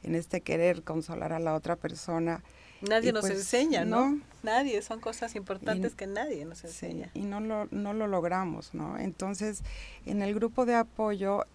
en 0.01 0.15
este 0.15 0.41
querer 0.41 0.81
consolar 0.83 1.33
a 1.33 1.39
la 1.39 1.53
otra 1.53 1.75
persona 1.75 2.41
Nadie 2.81 3.11
nos 3.11 3.21
pues, 3.21 3.33
enseña, 3.33 3.83
¿no? 3.83 4.19
Nadie, 4.43 4.81
son 4.81 4.99
cosas 4.99 5.35
importantes 5.35 5.95
que 5.95 6.07
nadie 6.07 6.45
nos 6.45 6.63
enseña. 6.63 7.11
y 7.13 7.21
no 7.21 7.39
lo, 7.39 7.67
no 7.71 7.93
lo 7.93 8.07
logramos, 8.07 8.73
¿no? 8.73 8.97
Entonces, 8.97 9.63
en 10.05 10.21
el 10.21 10.33
grupo 10.33 10.65
de 10.65 10.75
apoyo, 10.75 11.45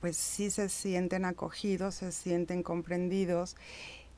pues 0.00 0.16
sí 0.16 0.50
se 0.50 0.68
sienten 0.68 1.24
acogidos, 1.24 1.96
se 1.96 2.10
sienten 2.10 2.62
comprendidos 2.62 3.56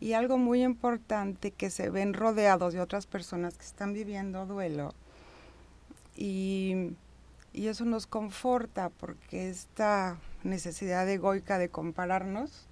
y 0.05 0.13
algo 0.13 0.37
muy 0.37 0.63
importante 0.63 1.51
que 1.51 1.71
se 1.71 1.89
ven 1.89 2.13
rodeados 2.13 2.75
de 2.75 2.81
otras 2.83 3.07
personas 3.07 3.57
que 3.57 3.65
están 3.65 3.95
viviendo 3.95 4.45
duelo 4.45 4.93
y, 6.15 6.91
y 7.55 7.69
eso 7.69 7.87
nos 7.87 8.07
conforta 8.07 8.91
porque 8.91 9.49
esta 9.49 10.19
necesidad 10.43 11.09
egoica 11.09 11.57
de 11.57 11.71
compararnos 11.71 12.67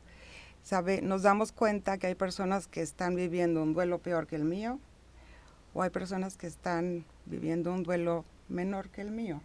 sabe, 0.63 1.01
nos 1.01 1.23
damos 1.23 1.53
cuenta 1.53 1.97
que 1.97 2.09
hay 2.09 2.15
personas 2.15 2.67
que 2.67 2.83
están 2.83 3.15
viviendo 3.15 3.63
un 3.63 3.73
duelo 3.73 3.99
peor 3.99 4.27
que 4.27 4.37
el 4.37 4.45
mío 4.45 4.79
o 5.73 5.81
hay 5.81 5.89
personas 5.89 6.37
que 6.37 6.49
están 6.49 7.03
viviendo 7.25 7.73
un 7.73 7.83
duelo 7.83 8.27
menor 8.51 8.91
que 8.91 9.01
el 9.01 9.11
mío. 9.11 9.41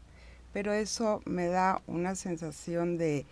Pero 0.51 0.73
eso 0.73 1.21
me 1.23 1.47
da 1.47 1.81
una 1.87 2.15
sensación 2.15 2.97
de, 2.97 3.25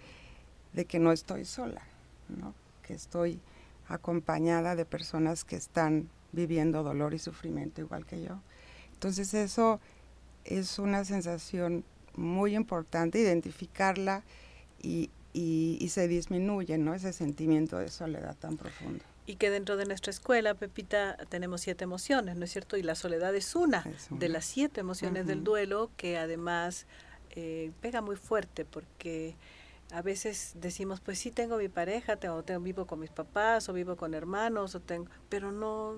de 0.71 0.85
que 0.85 0.99
no 0.99 1.11
estoy 1.11 1.43
sola, 1.43 1.81
¿no? 2.29 2.53
que 2.83 2.93
estoy 2.93 3.41
acompañada 3.87 4.75
de 4.75 4.85
personas 4.85 5.43
que 5.43 5.55
están 5.55 6.09
viviendo 6.31 6.83
dolor 6.83 7.13
y 7.13 7.19
sufrimiento 7.19 7.81
igual 7.81 8.05
que 8.05 8.21
yo. 8.21 8.39
Entonces 8.93 9.33
eso 9.33 9.79
es 10.43 10.79
una 10.79 11.03
sensación 11.05 11.83
muy 12.15 12.55
importante, 12.55 13.19
identificarla 13.19 14.23
y, 14.81 15.09
y, 15.33 15.87
se 15.89 16.07
disminuye 16.07 16.77
¿no? 16.77 16.93
ese 16.93 17.11
sentimiento 17.11 17.77
de 17.77 17.89
soledad 17.89 18.35
tan 18.37 18.57
profundo. 18.57 19.03
Y 19.25 19.35
que 19.35 19.49
dentro 19.49 19.75
de 19.75 19.85
nuestra 19.85 20.11
escuela, 20.11 20.53
Pepita, 20.53 21.17
tenemos 21.29 21.61
siete 21.61 21.83
emociones, 21.83 22.35
¿no 22.35 22.45
es 22.45 22.51
cierto? 22.51 22.77
Y 22.77 22.83
la 22.83 22.95
soledad 22.95 23.35
es 23.35 23.55
una, 23.55 23.83
de 24.11 24.29
las 24.29 24.45
siete 24.45 24.81
emociones 24.81 25.25
del 25.25 25.43
duelo 25.43 25.89
que 25.97 26.17
además 26.17 26.85
eh, 27.31 27.71
pega 27.81 28.01
muy 28.01 28.15
fuerte 28.15 28.65
porque 28.65 29.35
a 29.91 30.01
veces 30.01 30.53
decimos, 30.55 30.99
pues 30.99 31.19
sí 31.19 31.31
tengo 31.31 31.57
mi 31.57 31.69
pareja, 31.69 32.15
tengo, 32.15 32.43
tengo, 32.43 32.61
vivo 32.61 32.85
con 32.85 32.99
mis 32.99 33.11
papás 33.11 33.69
o 33.69 33.73
vivo 33.73 33.95
con 33.95 34.13
hermanos, 34.13 34.75
o 34.75 34.79
tengo, 34.79 35.07
pero 35.29 35.51
no, 35.51 35.95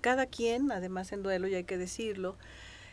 cada 0.00 0.26
quien, 0.26 0.70
además 0.70 1.12
en 1.12 1.22
duelo, 1.22 1.48
y 1.48 1.54
hay 1.54 1.64
que 1.64 1.78
decirlo, 1.78 2.36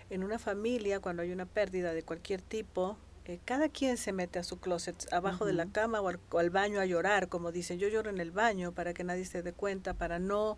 en 0.10 0.24
una 0.24 0.39
familia, 0.39 1.00
cuando 1.00 1.21
hay 1.21 1.31
una 1.31 1.45
pérdida 1.45 1.93
de 1.93 2.03
cualquier 2.03 2.41
tipo, 2.41 2.98
eh, 3.25 3.39
cada 3.45 3.69
quien 3.69 3.98
se 3.98 4.13
mete 4.13 4.39
a 4.39 4.43
su 4.43 4.60
closet, 4.60 5.12
abajo 5.13 5.45
de 5.45 5.53
la 5.53 5.67
cama 5.67 6.01
o 6.01 6.38
al, 6.38 6.50
baño 6.50 6.79
a 6.79 6.86
llorar, 6.86 7.29
como 7.29 7.51
dicen, 7.51 7.79
yo 7.79 7.88
lloro 7.88 8.10
en 8.10 8.19
el 8.19 8.31
baño 8.31 8.71
para 8.71 8.93
que 8.93 9.03
nadie 9.03 9.25
se 9.25 9.43
dé 9.43 9.53
cuenta, 9.53 9.93
para 9.93 10.19
no 10.19 10.57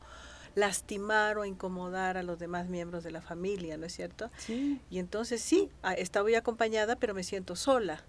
lastimar 0.55 1.37
o 1.37 1.45
incomodar 1.45 2.15
a 2.15 2.23
los 2.23 2.39
demás 2.39 2.69
miembros 2.69 3.03
de 3.03 3.11
la 3.11 3.21
familia, 3.21 3.75
¿no 3.77 3.85
es 3.85 3.93
cierto? 3.93 4.31
Sí. 4.37 4.79
Y 4.89 4.99
entonces 4.99 5.41
sí, 5.41 5.69
estaba 5.97 6.35
acompañada, 6.37 6.95
pero 6.95 7.13
me 7.13 7.23
siento 7.23 7.55
sola 7.55 8.03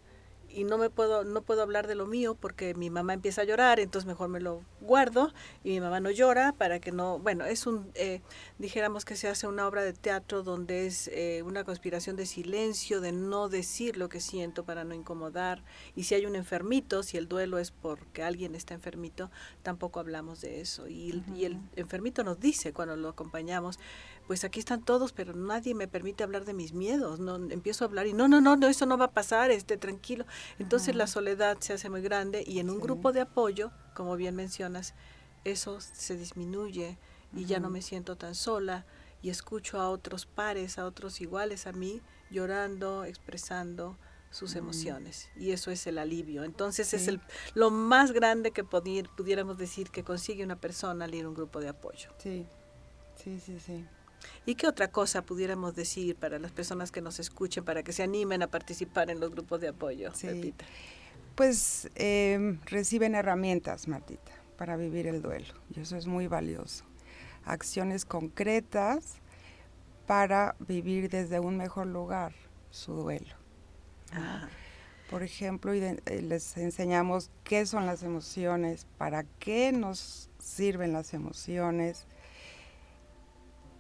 y 0.54 0.64
no 0.64 0.78
me 0.78 0.90
puedo 0.90 1.24
no 1.24 1.42
puedo 1.42 1.62
hablar 1.62 1.86
de 1.86 1.94
lo 1.94 2.06
mío 2.06 2.34
porque 2.34 2.74
mi 2.74 2.90
mamá 2.90 3.12
empieza 3.14 3.42
a 3.42 3.44
llorar 3.44 3.80
entonces 3.80 4.06
mejor 4.06 4.28
me 4.28 4.40
lo 4.40 4.62
guardo 4.80 5.32
y 5.62 5.70
mi 5.70 5.80
mamá 5.80 6.00
no 6.00 6.10
llora 6.10 6.52
para 6.52 6.78
que 6.78 6.92
no 6.92 7.18
bueno 7.18 7.44
es 7.44 7.66
un 7.66 7.90
eh, 7.94 8.20
dijéramos 8.58 9.04
que 9.04 9.16
se 9.16 9.28
hace 9.28 9.46
una 9.46 9.66
obra 9.66 9.82
de 9.82 9.92
teatro 9.92 10.42
donde 10.42 10.86
es 10.86 11.08
eh, 11.08 11.42
una 11.44 11.64
conspiración 11.64 12.16
de 12.16 12.26
silencio 12.26 13.00
de 13.00 13.12
no 13.12 13.48
decir 13.48 13.96
lo 13.96 14.08
que 14.08 14.20
siento 14.20 14.64
para 14.64 14.84
no 14.84 14.94
incomodar. 14.94 15.62
Y 15.96 16.04
si 16.04 16.14
hay 16.14 16.26
un 16.26 16.36
enfermito 16.36 17.02
si 17.02 17.16
el 17.16 17.28
duelo 17.28 17.58
es 17.58 17.70
porque 17.70 18.22
alguien 18.22 18.54
está 18.54 18.74
enfermito 18.74 19.30
tampoco 19.62 20.00
hablamos 20.00 20.40
de 20.40 20.60
eso. 20.60 20.88
Y, 20.88 21.22
y 21.34 21.44
el 21.44 21.58
enfermito 21.76 22.24
nos 22.24 22.40
dice 22.40 22.72
cuando 22.72 22.96
lo 22.96 23.08
acompañamos 23.08 23.78
pues 24.26 24.44
aquí 24.44 24.58
están 24.58 24.82
todos, 24.82 25.12
pero 25.12 25.34
nadie 25.34 25.74
me 25.74 25.88
permite 25.88 26.24
hablar 26.24 26.44
de 26.44 26.54
mis 26.54 26.72
miedos, 26.72 27.20
no 27.20 27.36
empiezo 27.36 27.84
a 27.84 27.88
hablar 27.88 28.06
y 28.06 28.12
no, 28.12 28.28
no, 28.28 28.40
no, 28.40 28.56
no 28.56 28.68
eso 28.68 28.86
no 28.86 28.96
va 28.96 29.06
a 29.06 29.10
pasar, 29.12 29.50
esté 29.50 29.76
tranquilo. 29.76 30.24
Entonces 30.58 30.94
la 30.94 31.06
soledad 31.06 31.58
se 31.60 31.74
hace 31.74 31.90
muy 31.90 32.00
grande 32.00 32.44
y 32.46 32.58
en 32.58 32.70
un 32.70 32.80
grupo 32.80 33.12
de 33.12 33.20
apoyo, 33.20 33.70
como 33.94 34.16
bien 34.16 34.34
mencionas, 34.34 34.94
eso 35.44 35.80
se 35.80 36.16
disminuye 36.16 36.98
y 37.34 37.44
ya 37.44 37.60
no 37.60 37.68
me 37.70 37.82
siento 37.82 38.16
tan 38.16 38.34
sola 38.34 38.86
y 39.22 39.30
escucho 39.30 39.80
a 39.80 39.90
otros 39.90 40.26
pares, 40.26 40.78
a 40.78 40.86
otros 40.86 41.20
iguales 41.20 41.66
a 41.66 41.72
mí, 41.72 42.00
llorando, 42.30 43.04
expresando 43.04 43.98
sus 44.30 44.56
emociones 44.56 45.28
y 45.36 45.52
eso 45.52 45.70
es 45.70 45.86
el 45.86 45.98
alivio. 45.98 46.44
Entonces 46.44 46.92
es 46.92 47.08
el, 47.08 47.20
lo 47.54 47.70
más 47.70 48.12
grande 48.12 48.50
que 48.50 48.64
pudiéramos 48.64 49.58
decir 49.58 49.90
que 49.90 50.02
consigue 50.02 50.42
una 50.44 50.56
persona 50.56 51.04
al 51.04 51.14
ir 51.14 51.24
a 51.24 51.28
un 51.28 51.34
grupo 51.34 51.60
de 51.60 51.68
apoyo. 51.68 52.10
Sí, 52.18 52.46
sí, 53.16 53.38
sí, 53.38 53.60
sí. 53.60 53.86
¿Y 54.46 54.54
qué 54.54 54.66
otra 54.66 54.88
cosa 54.88 55.22
pudiéramos 55.22 55.74
decir 55.74 56.16
para 56.16 56.38
las 56.38 56.52
personas 56.52 56.92
que 56.92 57.00
nos 57.00 57.18
escuchen, 57.18 57.64
para 57.64 57.82
que 57.82 57.92
se 57.92 58.02
animen 58.02 58.42
a 58.42 58.48
participar 58.48 59.10
en 59.10 59.20
los 59.20 59.30
grupos 59.30 59.60
de 59.60 59.68
apoyo? 59.68 60.14
Sí. 60.14 60.54
Pues 61.34 61.90
em, 61.96 62.60
reciben 62.66 63.14
herramientas, 63.14 63.88
Martita, 63.88 64.32
para 64.56 64.76
vivir 64.76 65.06
el 65.06 65.20
duelo, 65.20 65.52
y 65.74 65.80
eso 65.80 65.96
es 65.96 66.06
muy 66.06 66.28
valioso. 66.28 66.84
Acciones 67.44 68.04
concretas 68.04 69.16
para 70.06 70.54
vivir 70.60 71.08
desde 71.08 71.40
un 71.40 71.56
mejor 71.56 71.86
lugar 71.86 72.32
su 72.70 72.92
duelo. 72.92 73.34
Por 75.10 75.22
ejemplo, 75.22 75.72
eh, 75.72 76.22
les 76.22 76.56
enseñamos 76.56 77.30
qué 77.42 77.66
son 77.66 77.86
las 77.86 78.02
emociones, 78.02 78.86
para 78.96 79.24
qué 79.38 79.72
nos 79.72 80.30
sirven 80.38 80.92
las 80.92 81.14
emociones, 81.14 82.06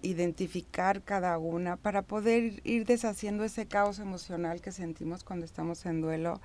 identificar 0.04 1.02
cada 1.02 1.38
una 1.38 1.76
para 1.76 2.02
poder 2.02 2.60
ir 2.64 2.84
deshaciendo 2.84 3.42
ese 3.42 3.66
caos 3.66 3.98
emocional 3.98 4.60
que 4.60 4.70
sentimos 4.70 5.24
cuando 5.24 5.46
estamos 5.46 5.86
en 5.86 6.00
duelo, 6.00 6.40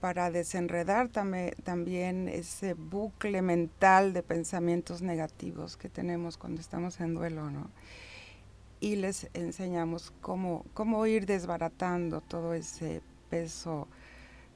para 0.00 0.30
desenredar 0.30 1.08
también 1.08 2.28
ese 2.28 2.74
bucle 2.74 3.42
mental 3.42 4.12
de 4.12 4.22
pensamientos 4.22 5.02
negativos 5.02 5.76
que 5.76 5.90
tenemos 5.90 6.38
cuando 6.38 6.60
estamos 6.60 7.00
en 7.00 7.14
duelo, 7.14 7.50
¿no? 7.50 7.70
Y 8.80 8.96
les 8.96 9.28
enseñamos 9.34 10.10
cómo, 10.22 10.64
cómo 10.72 11.06
ir 11.06 11.26
desbaratando 11.26 12.22
todo 12.22 12.54
ese 12.54 13.02
peso 13.28 13.88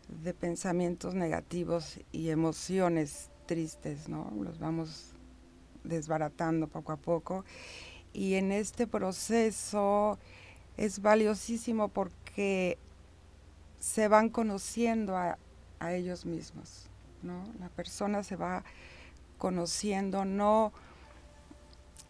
de 0.09 0.33
pensamientos 0.33 1.15
negativos 1.15 2.01
y 2.11 2.31
emociones 2.31 3.31
tristes, 3.45 4.09
¿no? 4.09 4.33
Los 4.41 4.59
vamos 4.59 5.15
desbaratando 5.85 6.69
poco 6.69 6.93
a 6.93 6.97
poco 6.97 7.45
y 8.15 8.35
en 8.35 8.53
este 8.53 8.87
proceso 8.87 10.19
es 10.79 11.03
valiosísimo 11.03 11.89
porque 11.89 12.79
se 13.81 14.09
van 14.09 14.31
conociendo 14.31 15.17
a, 15.17 15.37
ellos 15.87 16.25
mismos, 16.25 16.89
¿no? 17.23 17.45
La 17.61 17.69
persona 17.69 18.23
se 18.23 18.37
va 18.37 18.65
conociendo, 19.37 20.25
no 20.25 20.73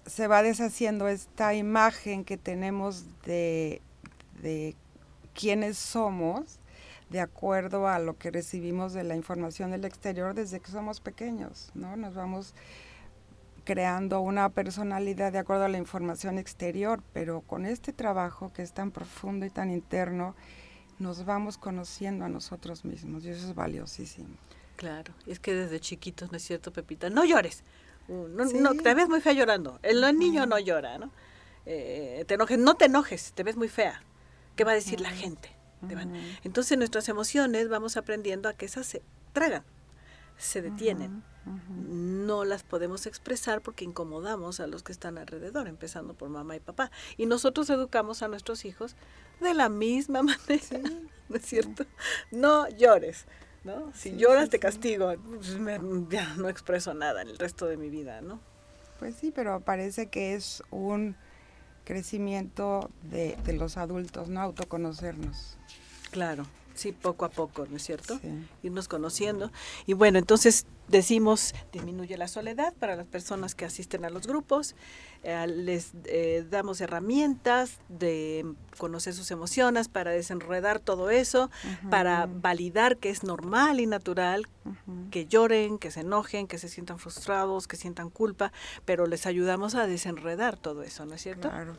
se 0.07 0.29
va 0.29 0.45
deshaciendo 0.45 1.09
esta 1.09 1.55
imagen 1.55 2.25
que 2.25 2.37
tenemos 2.37 3.05
de, 3.27 3.83
de 4.41 4.77
quiénes 5.35 5.77
somos 5.77 6.61
de 7.11 7.21
acuerdo 7.21 7.89
a 7.89 7.99
lo 7.99 8.17
que 8.17 8.31
recibimos 8.31 8.93
de 8.93 9.03
la 9.03 9.17
información 9.17 9.73
del 9.73 9.85
exterior 9.85 10.35
desde 10.35 10.61
que 10.61 10.71
somos 10.71 11.01
pequeños, 11.01 11.73
¿no? 11.75 11.97
Nos 11.97 12.15
vamos 12.15 12.55
creando 13.65 14.21
una 14.21 14.49
personalidad 14.51 15.33
de 15.33 15.39
acuerdo 15.39 15.65
a 15.65 15.69
la 15.69 15.79
información 15.79 16.39
exterior, 16.39 17.03
pero 17.13 17.41
con 17.41 17.67
este 17.67 17.93
trabajo 17.93 18.53
que 18.53 18.63
es 18.63 18.73
tan 18.73 18.91
profundo 18.91 19.47
y 19.47 19.51
tan 19.51 19.71
interno, 19.71 20.35
nos 20.99 21.25
vamos 21.25 21.59
conociendo 21.59 22.25
a 22.25 22.29
nosotros 22.29 22.85
mismos 22.85 23.25
y 23.25 23.31
eso 23.31 23.49
es 23.49 23.55
valiosísimo. 23.55 24.37
Claro, 24.77 25.15
es 25.27 25.41
que 25.41 25.55
desde 25.55 25.81
chiquitos, 25.81 26.31
¿no 26.31 26.37
es 26.37 26.45
cierto, 26.45 26.73
Pepita? 26.73 27.11
No 27.11 27.25
llores. 27.25 27.65
Uh, 28.09 28.29
no, 28.29 28.45
no, 28.45 28.75
te 28.75 28.95
ves 28.95 29.09
muy 29.09 29.21
fea 29.21 29.33
llorando. 29.33 29.79
El 29.83 30.01
niño 30.19 30.47
no 30.47 30.59
llora, 30.59 30.99
¿no? 30.99 31.11
Eh, 31.67 32.25
te 32.27 32.35
enojes, 32.35 32.59
no 32.59 32.75
te 32.75 32.87
enojes, 32.87 33.33
te 33.33 33.43
ves 33.43 33.57
muy 33.57 33.69
fea. 33.69 34.03
¿Qué 34.57 34.65
va 34.65 34.73
a 34.73 34.75
decir 34.75 35.01
la 35.01 35.11
gente? 35.11 35.51
Entonces 36.45 36.79
nuestras 36.79 37.09
emociones 37.09 37.69
vamos 37.69 37.97
aprendiendo 37.97 38.49
a 38.49 38.55
que 38.55 38.67
esas 38.67 38.87
se 38.87 39.03
tragan, 39.33 39.65
se 40.39 40.63
detienen. 40.63 41.23
No 41.47 42.45
las 42.45 42.63
podemos 42.63 43.07
expresar 43.07 43.61
porque 43.61 43.85
incomodamos 43.85 44.61
a 44.61 44.67
los 44.67 44.83
que 44.83 44.93
están 44.93 45.19
alrededor, 45.19 45.69
empezando 45.69 46.15
por 46.15 46.29
mamá 46.29 46.57
y 46.57 46.61
papá. 46.61 46.91
Y 47.17 47.27
nosotros 47.27 47.69
educamos 47.71 48.23
a 48.23 48.29
nuestros 48.29 48.65
hijos 48.65 48.97
de 49.41 49.55
la 49.55 49.69
misma 49.69 50.23
manera, 50.23 50.81
¿no 51.29 51.37
es 51.37 51.45
cierto? 51.45 51.85
No 52.31 52.69
llores, 52.69 53.27
¿no? 53.65 53.93
Si 53.95 54.17
lloras 54.17 54.49
te 54.51 54.59
castigo, 54.59 55.13
pues 55.17 55.59
ya 56.09 56.35
no 56.37 56.49
expreso 56.49 56.95
nada 56.95 57.23
en 57.23 57.29
el 57.29 57.39
resto 57.39 57.67
de 57.67 57.77
mi 57.77 57.91
vida, 57.91 58.21
¿no? 58.21 58.41
Pues 58.99 59.17
sí, 59.17 59.33
pero 59.35 59.61
parece 59.61 60.09
que 60.09 60.35
es 60.35 60.63
un 60.71 61.17
crecimiento 61.85 62.91
de, 63.03 63.37
de 63.45 63.53
los 63.53 63.77
adultos, 63.77 64.29
¿no? 64.29 64.41
Autoconocernos. 64.41 65.59
Claro, 66.11 66.47
sí, 66.75 66.93
poco 66.93 67.25
a 67.25 67.31
poco, 67.31 67.67
¿no 67.69 67.77
es 67.77 67.83
cierto? 67.83 68.21
Irnos 68.63 68.89
conociendo. 68.89 69.51
Y 69.87 69.95
bueno, 69.95 70.19
entonces 70.19 70.67
decimos, 70.89 71.55
disminuye 71.73 72.17
la 72.19 72.29
soledad 72.29 72.75
para 72.75 72.97
las 72.97 73.07
personas 73.07 73.55
que 73.55 73.65
asisten 73.65 74.05
a 74.05 74.11
los 74.11 74.27
grupos, 74.27 74.75
eh, 75.23 75.47
les 75.47 75.93
eh, 76.05 76.45
damos 76.51 76.81
herramientas 76.81 77.79
de 77.89 78.45
conocer 78.77 79.15
sus 79.15 79.31
emociones, 79.31 79.89
para 79.89 80.11
desenredar 80.11 80.81
todo 80.81 81.11
eso, 81.11 81.51
para 81.91 82.27
validar 82.27 82.99
que 82.99 83.11
es 83.11 83.23
normal 83.23 83.81
y 83.81 83.87
natural 83.87 84.47
que 85.11 85.27
lloren, 85.27 85.79
que 85.79 85.91
se 85.91 86.01
enojen, 86.01 86.47
que 86.47 86.59
se 86.59 86.69
sientan 86.69 86.99
frustrados, 86.99 87.67
que 87.69 87.77
sientan 87.77 88.11
culpa, 88.11 88.53
pero 88.85 89.07
les 89.07 89.27
ayudamos 89.27 89.75
a 89.75 89.87
desenredar 89.87 90.57
todo 90.57 90.83
eso, 90.83 91.07
¿no 91.07 91.15
es 91.15 91.23
cierto? 91.23 91.49
Claro. 91.49 91.77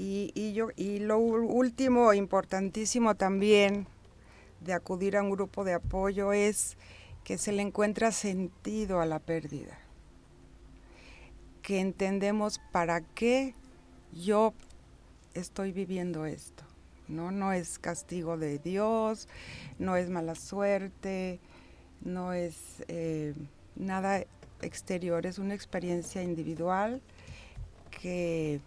Y, 0.00 0.52
yo, 0.52 0.68
y 0.76 1.00
lo 1.00 1.18
último, 1.18 2.14
importantísimo 2.14 3.16
también 3.16 3.88
de 4.60 4.72
acudir 4.72 5.16
a 5.16 5.22
un 5.22 5.30
grupo 5.30 5.64
de 5.64 5.74
apoyo 5.74 6.32
es 6.32 6.76
que 7.24 7.38
se 7.38 7.52
le 7.52 7.62
encuentra 7.62 8.12
sentido 8.12 9.00
a 9.00 9.06
la 9.06 9.18
pérdida, 9.18 9.78
que 11.62 11.80
entendemos 11.80 12.60
para 12.72 13.00
qué 13.00 13.54
yo 14.12 14.54
estoy 15.34 15.72
viviendo 15.72 16.26
esto. 16.26 16.64
¿no? 17.08 17.30
no 17.30 17.52
es 17.52 17.78
castigo 17.78 18.36
de 18.36 18.58
Dios, 18.58 19.28
no 19.78 19.96
es 19.96 20.10
mala 20.10 20.34
suerte, 20.34 21.40
no 22.02 22.32
es 22.32 22.54
eh, 22.88 23.34
nada 23.76 24.24
exterior, 24.62 25.26
es 25.26 25.38
una 25.38 25.54
experiencia 25.54 26.22
individual 26.22 27.00
que 27.90 28.60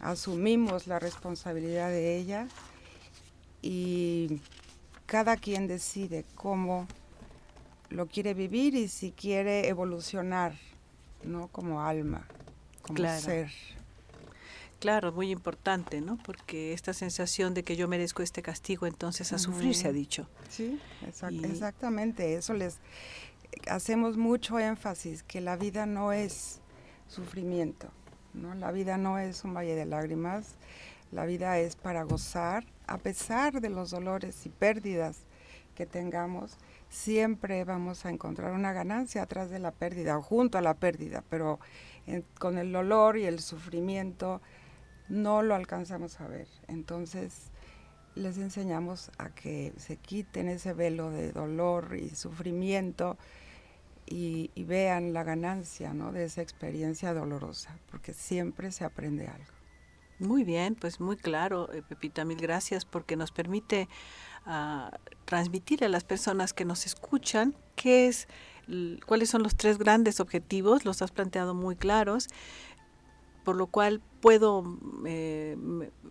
asumimos 0.00 0.86
la 0.86 0.98
responsabilidad 0.98 1.88
de 1.90 2.16
ella 2.16 2.48
y 3.62 4.40
cada 5.12 5.36
quien 5.36 5.66
decide 5.66 6.24
cómo 6.36 6.86
lo 7.90 8.06
quiere 8.06 8.32
vivir 8.32 8.74
y 8.74 8.88
si 8.88 9.12
quiere 9.12 9.68
evolucionar, 9.68 10.54
¿no? 11.22 11.48
Como 11.48 11.82
alma, 11.82 12.26
como 12.80 12.96
ser. 13.18 13.50
Claro, 14.80 15.12
muy 15.12 15.30
importante, 15.30 16.00
¿no? 16.00 16.16
Porque 16.16 16.72
esta 16.72 16.94
sensación 16.94 17.52
de 17.52 17.62
que 17.62 17.76
yo 17.76 17.88
merezco 17.88 18.22
este 18.22 18.40
castigo, 18.40 18.86
entonces 18.86 19.34
a 19.34 19.38
sufrir 19.38 19.74
se 19.74 19.88
ha 19.88 19.92
dicho. 19.92 20.26
Sí, 20.48 20.80
exactamente. 21.06 22.34
Eso 22.36 22.54
les 22.54 22.78
hacemos 23.68 24.16
mucho 24.16 24.58
énfasis 24.58 25.22
que 25.22 25.42
la 25.42 25.56
vida 25.56 25.84
no 25.84 26.14
es 26.14 26.60
sufrimiento. 27.06 27.90
¿no? 28.32 28.54
La 28.54 28.72
vida 28.72 28.96
no 28.96 29.18
es 29.18 29.44
un 29.44 29.52
valle 29.52 29.74
de 29.74 29.84
lágrimas, 29.84 30.54
la 31.12 31.26
vida 31.26 31.58
es 31.58 31.76
para 31.76 32.02
gozar, 32.02 32.64
a 32.86 32.98
pesar 32.98 33.60
de 33.60 33.68
los 33.68 33.90
dolores 33.90 34.46
y 34.46 34.48
pérdidas 34.48 35.18
que 35.74 35.86
tengamos, 35.86 36.56
siempre 36.88 37.64
vamos 37.64 38.04
a 38.04 38.10
encontrar 38.10 38.52
una 38.52 38.72
ganancia 38.72 39.22
atrás 39.22 39.50
de 39.50 39.58
la 39.58 39.70
pérdida 39.70 40.18
o 40.18 40.22
junto 40.22 40.58
a 40.58 40.62
la 40.62 40.74
pérdida, 40.74 41.22
pero 41.28 41.60
con 42.38 42.58
el 42.58 42.72
dolor 42.72 43.18
y 43.18 43.24
el 43.24 43.40
sufrimiento 43.40 44.40
no 45.08 45.42
lo 45.42 45.54
alcanzamos 45.54 46.20
a 46.20 46.26
ver. 46.26 46.48
Entonces 46.68 47.50
les 48.14 48.38
enseñamos 48.38 49.10
a 49.18 49.30
que 49.30 49.72
se 49.76 49.96
quiten 49.96 50.48
ese 50.48 50.72
velo 50.72 51.10
de 51.10 51.32
dolor 51.32 51.96
y 51.96 52.10
sufrimiento 52.10 53.16
y, 54.06 54.50
vean 54.64 55.12
la 55.12 55.24
ganancia 55.24 55.94
¿no? 55.94 56.12
de 56.12 56.24
esa 56.24 56.42
experiencia 56.42 57.14
dolorosa, 57.14 57.78
porque 57.90 58.12
siempre 58.12 58.72
se 58.72 58.84
aprende 58.84 59.26
algo. 59.26 59.51
Muy 60.22 60.44
bien, 60.44 60.76
pues 60.76 61.00
muy 61.00 61.16
claro, 61.16 61.68
eh, 61.72 61.82
Pepita, 61.82 62.24
mil 62.24 62.38
gracias 62.38 62.84
porque 62.84 63.16
nos 63.16 63.32
permite 63.32 63.88
uh, 64.46 64.94
transmitir 65.24 65.82
a 65.84 65.88
las 65.88 66.04
personas 66.04 66.54
que 66.54 66.64
nos 66.64 66.86
escuchan 66.86 67.56
qué 67.74 68.06
es, 68.06 68.28
cuáles 69.04 69.30
son 69.30 69.42
los 69.42 69.56
tres 69.56 69.78
grandes 69.78 70.20
objetivos, 70.20 70.84
los 70.84 71.02
has 71.02 71.10
planteado 71.10 71.54
muy 71.54 71.74
claros, 71.74 72.28
por 73.42 73.56
lo 73.56 73.66
cual 73.66 74.00
puedo 74.20 74.78
eh, 75.04 75.56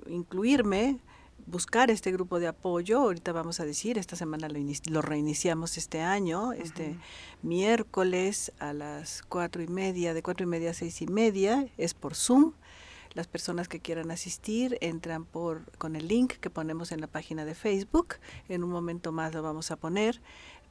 incluirme 0.09 0.99
buscar 1.47 1.89
este 1.89 2.11
grupo 2.11 2.41
de 2.41 2.47
apoyo. 2.47 2.99
Ahorita 2.99 3.31
vamos 3.31 3.61
a 3.61 3.65
decir, 3.65 3.97
esta 3.97 4.17
semana 4.17 4.49
lo, 4.49 5.01
reiniciamos 5.01 5.77
este 5.77 6.01
año, 6.01 6.51
este 6.51 6.97
miércoles 7.43 8.51
a 8.59 8.73
las 8.73 9.21
cuatro 9.23 9.63
y 9.63 9.67
media, 9.67 10.13
de 10.13 10.21
cuatro 10.21 10.43
y 10.43 10.47
media 10.47 10.71
a 10.71 10.73
seis 10.73 11.01
y 11.01 11.07
media, 11.07 11.65
es 11.77 11.93
por 11.93 12.15
Zoom. 12.15 12.51
Las 13.13 13.27
personas 13.27 13.67
que 13.67 13.79
quieran 13.79 14.09
asistir 14.11 14.77
entran 14.81 15.25
por 15.25 15.69
con 15.77 15.95
el 15.95 16.07
link 16.07 16.33
que 16.33 16.49
ponemos 16.49 16.91
en 16.91 17.01
la 17.01 17.07
página 17.07 17.43
de 17.43 17.55
Facebook. 17.55 18.15
En 18.47 18.63
un 18.63 18.69
momento 18.69 19.11
más 19.11 19.33
lo 19.33 19.43
vamos 19.43 19.71
a 19.71 19.75
poner 19.75 20.21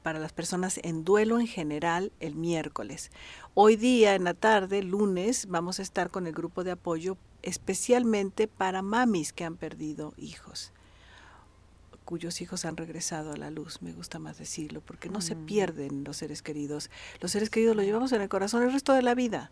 para 0.01 0.19
las 0.19 0.33
personas 0.33 0.79
en 0.83 1.03
duelo 1.03 1.39
en 1.39 1.45
general 1.45 2.11
el 2.19 2.35
miércoles. 2.35 3.11
Hoy 3.53 3.75
día 3.75 4.15
en 4.15 4.23
la 4.23 4.33
tarde, 4.33 4.81
lunes, 4.81 5.47
vamos 5.47 5.79
a 5.79 5.83
estar 5.83 6.09
con 6.09 6.25
el 6.25 6.33
grupo 6.33 6.63
de 6.63 6.71
apoyo 6.71 7.17
especialmente 7.43 8.47
para 8.47 8.81
mamis 8.81 9.33
que 9.33 9.45
han 9.45 9.57
perdido 9.57 10.13
hijos 10.17 10.73
cuyos 12.11 12.41
hijos 12.41 12.65
han 12.65 12.75
regresado 12.75 13.31
a 13.31 13.37
la 13.37 13.49
luz, 13.51 13.81
me 13.81 13.93
gusta 13.93 14.19
más 14.19 14.37
decirlo, 14.37 14.81
porque 14.81 15.07
no 15.07 15.21
se 15.21 15.33
mm. 15.33 15.45
pierden 15.45 16.03
los 16.03 16.17
seres 16.17 16.41
queridos. 16.41 16.89
Los 17.21 17.31
seres 17.31 17.49
queridos 17.49 17.73
los 17.73 17.85
llevamos 17.85 18.11
en 18.11 18.21
el 18.21 18.27
corazón 18.27 18.63
el 18.63 18.73
resto 18.73 18.91
de 18.91 19.01
la 19.01 19.15
vida. 19.15 19.49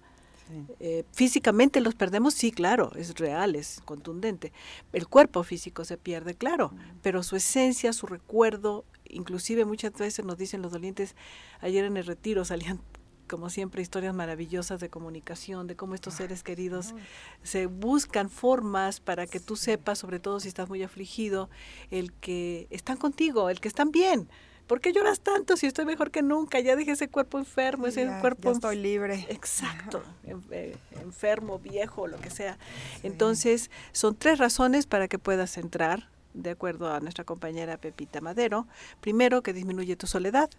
Eh, 0.79 1.03
físicamente 1.11 1.81
los 1.81 1.95
perdemos, 1.95 2.33
sí, 2.33 2.51
claro, 2.51 2.91
es 2.95 3.13
real, 3.15 3.55
es 3.55 3.81
contundente. 3.85 4.51
El 4.93 5.07
cuerpo 5.07 5.43
físico 5.43 5.85
se 5.85 5.97
pierde, 5.97 6.33
claro, 6.33 6.73
pero 7.01 7.23
su 7.23 7.35
esencia, 7.35 7.93
su 7.93 8.07
recuerdo, 8.07 8.85
inclusive 9.05 9.65
muchas 9.65 9.93
veces 9.93 10.25
nos 10.25 10.37
dicen 10.37 10.61
los 10.61 10.71
dolientes, 10.71 11.15
ayer 11.61 11.85
en 11.85 11.97
el 11.97 12.05
retiro 12.05 12.45
salían 12.45 12.81
como 13.29 13.49
siempre, 13.51 13.81
historias 13.81 14.13
maravillosas 14.13 14.81
de 14.81 14.89
comunicación, 14.89 15.67
de 15.67 15.75
cómo 15.75 15.93
estos 15.93 16.15
seres 16.15 16.43
queridos 16.43 16.95
se 17.43 17.67
buscan 17.67 18.27
formas 18.29 18.99
para 18.99 19.27
que 19.27 19.39
tú 19.39 19.55
sepas, 19.55 19.99
sobre 19.99 20.19
todo 20.19 20.39
si 20.39 20.47
estás 20.47 20.67
muy 20.67 20.81
afligido, 20.81 21.49
el 21.91 22.11
que 22.11 22.67
están 22.71 22.97
contigo, 22.97 23.49
el 23.49 23.61
que 23.61 23.67
están 23.67 23.91
bien. 23.91 24.27
¿Por 24.69 24.81
qué 24.81 24.93
lloras 24.93 25.19
tanto 25.21 25.57
si 25.57 25.65
estoy 25.65 25.85
mejor 25.85 26.11
que 26.11 26.21
nunca? 26.21 26.59
Ya 26.59 26.75
dejé 26.75 26.91
ese 26.91 27.07
cuerpo 27.07 27.39
enfermo, 27.39 27.87
ese 27.87 28.05
cuerpo... 28.21 28.49
Ya 28.49 28.51
estoy 28.51 28.75
libre. 28.75 29.25
Exacto, 29.27 30.03
eh, 30.51 30.77
enfermo, 31.01 31.57
viejo, 31.57 32.05
lo 32.05 32.19
que 32.19 32.29
sea. 32.29 32.55
Entonces, 33.01 33.71
son 33.93 34.15
tres 34.15 34.37
razones 34.37 34.85
para 34.85 35.07
que 35.07 35.17
puedas 35.17 35.57
entrar, 35.57 36.07
de 36.35 36.51
acuerdo 36.51 36.93
a 36.93 36.99
nuestra 36.99 37.23
compañera 37.23 37.77
Pepita 37.77 38.21
Madero. 38.21 38.67
Primero, 39.01 39.41
que 39.41 39.53
disminuye 39.53 39.95
tu 39.95 40.05
soledad. 40.05 40.51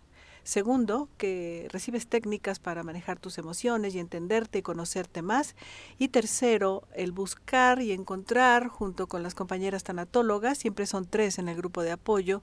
Segundo, 0.43 1.09
que 1.19 1.69
recibes 1.71 2.07
técnicas 2.07 2.59
para 2.59 2.83
manejar 2.83 3.19
tus 3.19 3.39
emociones 3.39 3.95
y 3.95 3.99
entenderte 3.99 4.59
y 4.59 4.63
conocerte 4.63 5.23
más. 5.23 5.55
Y 5.99 6.09
tercero, 6.09 6.89
el 6.95 7.13
buscar 7.13 7.81
y 7.81 7.93
encontrar 7.93 8.69
junto 8.69 9.07
con 9.07 9.23
las 9.23 9.35
compañeras 9.35 9.85
tanatólogas, 9.85 10.59
siempre 10.59 10.87
son 10.87 11.07
tres 11.07 11.39
en 11.39 11.49
el 11.49 11.57
grupo 11.57 11.83
de 11.83 11.93
apoyo, 11.93 12.43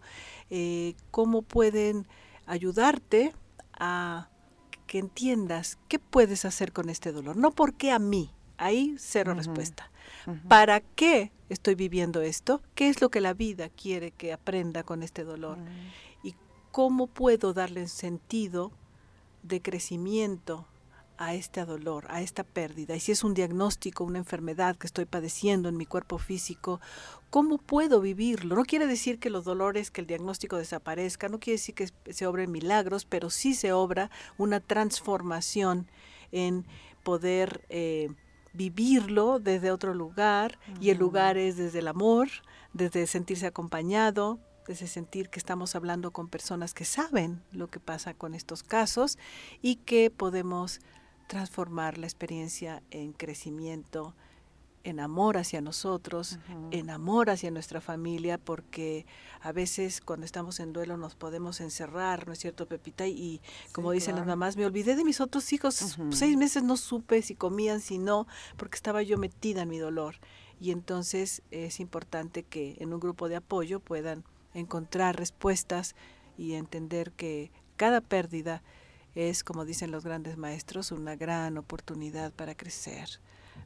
eh, 0.50 0.96
cómo 1.12 1.42
pueden 1.42 2.08
ayudarte 2.46 3.34
a 3.74 4.30
que 4.88 5.00
entiendas 5.00 5.78
qué 5.88 6.00
puedes 6.00 6.46
hacer 6.46 6.72
con 6.72 6.90
este 6.90 7.12
dolor. 7.12 7.36
No 7.36 7.52
por 7.52 7.74
qué 7.74 7.92
a 7.92 8.00
mí, 8.00 8.32
ahí 8.58 8.96
cero 8.98 9.34
respuesta. 9.34 9.92
¿Para 10.48 10.82
qué 10.82 11.32
estoy 11.50 11.76
viviendo 11.76 12.22
esto? 12.22 12.62
¿Qué 12.76 12.90
es 12.90 13.02
lo 13.02 13.10
que 13.10 13.22
la 13.22 13.34
vida 13.34 13.70
quiere 13.70 14.12
que 14.12 14.34
aprenda 14.34 14.84
con 14.84 15.04
este 15.04 15.24
dolor? 15.24 15.58
¿Cómo 16.72 17.08
puedo 17.08 17.54
darle 17.54 17.88
sentido 17.88 18.72
de 19.44 19.62
crecimiento 19.62 20.66
a 21.18 21.34
este 21.34 21.66
dolor, 21.66 22.06
a 22.10 22.22
esta 22.22 22.44
pérdida. 22.44 22.96
Y 22.96 23.00
si 23.00 23.12
es 23.12 23.24
un 23.24 23.34
diagnóstico, 23.34 24.04
una 24.04 24.20
enfermedad 24.20 24.76
que 24.76 24.88
estoy 24.88 25.06
padeciendo 25.06 25.68
en 25.68 25.78
mi 25.78 25.86
cuerpo 25.86 26.18
físico, 26.18 26.80
¿cómo 27.30 27.58
puedo 27.58 28.02
vivirlo? 28.02 28.56
No 28.56 28.66
quiere 28.66 28.88
decir 28.88 29.20
que 29.20 29.30
los 29.30 29.44
dolores, 29.44 29.92
que 29.92 30.02
el 30.02 30.08
diagnóstico 30.08 30.58
desaparezca, 30.58 31.28
no 31.28 31.40
quiere 31.40 31.58
decir 31.58 31.76
que 31.76 31.90
se 32.14 32.28
obren 32.28 32.52
milagros, 32.52 33.06
pero 33.06 33.30
sí 33.30 33.56
se 33.56 33.74
obra 33.74 34.12
una 34.38 34.60
transformación 34.60 35.88
en 36.32 36.66
poder 37.04 37.66
eh, 37.70 38.10
vivirlo 38.54 39.40
desde 39.40 39.72
otro 39.72 39.94
lugar, 39.94 40.60
y 40.80 40.92
el 40.92 40.98
lugar 40.98 41.38
es 41.38 41.58
desde 41.58 41.80
el 41.80 41.88
amor, 41.88 42.28
desde 42.74 43.08
sentirse 43.08 43.48
acompañado, 43.48 44.40
desde 44.68 44.88
sentir 44.88 45.30
que 45.30 45.40
estamos 45.40 45.76
hablando 45.76 46.12
con 46.12 46.28
personas 46.28 46.74
que 46.74 46.86
saben 46.86 47.42
lo 47.52 47.70
que 47.70 47.80
pasa 47.80 48.14
con 48.14 48.36
estos 48.36 48.64
casos 48.64 49.18
y 49.62 49.78
que 49.78 50.12
podemos 50.12 50.82
transformar 51.28 51.98
la 51.98 52.06
experiencia 52.06 52.84
en 52.92 53.14
crecimiento, 53.14 54.14
en 54.84 55.00
amor 55.02 55.38
hacia 55.38 55.60
nosotros, 55.60 56.40
en 56.72 56.90
amor 56.90 57.30
hacia 57.30 57.52
nuestra 57.52 57.82
familia, 57.82 58.38
porque 58.38 59.06
a 59.42 59.52
veces 59.52 60.00
cuando 60.00 60.26
estamos 60.26 60.62
en 60.62 60.72
duelo 60.72 60.96
nos 60.96 61.16
podemos 61.16 61.60
encerrar, 61.60 62.26
¿no 62.26 62.34
es 62.34 62.40
cierto, 62.40 62.68
Pepita? 62.68 63.06
Y 63.06 63.42
como 63.74 63.92
dicen 63.92 64.16
las 64.16 64.26
mamás, 64.26 64.56
me 64.56 64.66
olvidé 64.66 64.96
de 64.96 65.04
mis 65.04 65.20
otros 65.20 65.52
hijos, 65.52 65.98
seis 66.12 66.38
meses 66.38 66.64
no 66.64 66.78
supe 66.78 67.22
si 67.22 67.36
comían, 67.36 67.82
si 67.82 67.98
no, 67.98 68.28
porque 68.56 68.76
estaba 68.76 69.02
yo 69.02 69.18
metida 69.18 69.64
en 69.64 69.70
mi 69.70 69.78
dolor. 69.78 70.16
Y 70.62 70.72
entonces 70.72 71.42
es 71.52 71.82
importante 71.82 72.44
que 72.44 72.78
en 72.80 72.94
un 72.94 73.00
grupo 73.00 73.28
de 73.28 73.36
apoyo 73.36 73.82
puedan 73.82 74.24
encontrar 74.58 75.18
respuestas 75.18 75.96
y 76.38 76.54
entender 76.54 77.12
que 77.12 77.52
cada 77.76 78.02
pérdida 78.02 78.64
es, 79.16 79.44
como 79.44 79.66
dicen 79.66 79.92
los 79.92 80.04
grandes 80.04 80.38
maestros, 80.38 80.92
una 80.92 81.16
gran 81.16 81.58
oportunidad 81.58 82.32
para 82.34 82.56
crecer, 82.56 83.20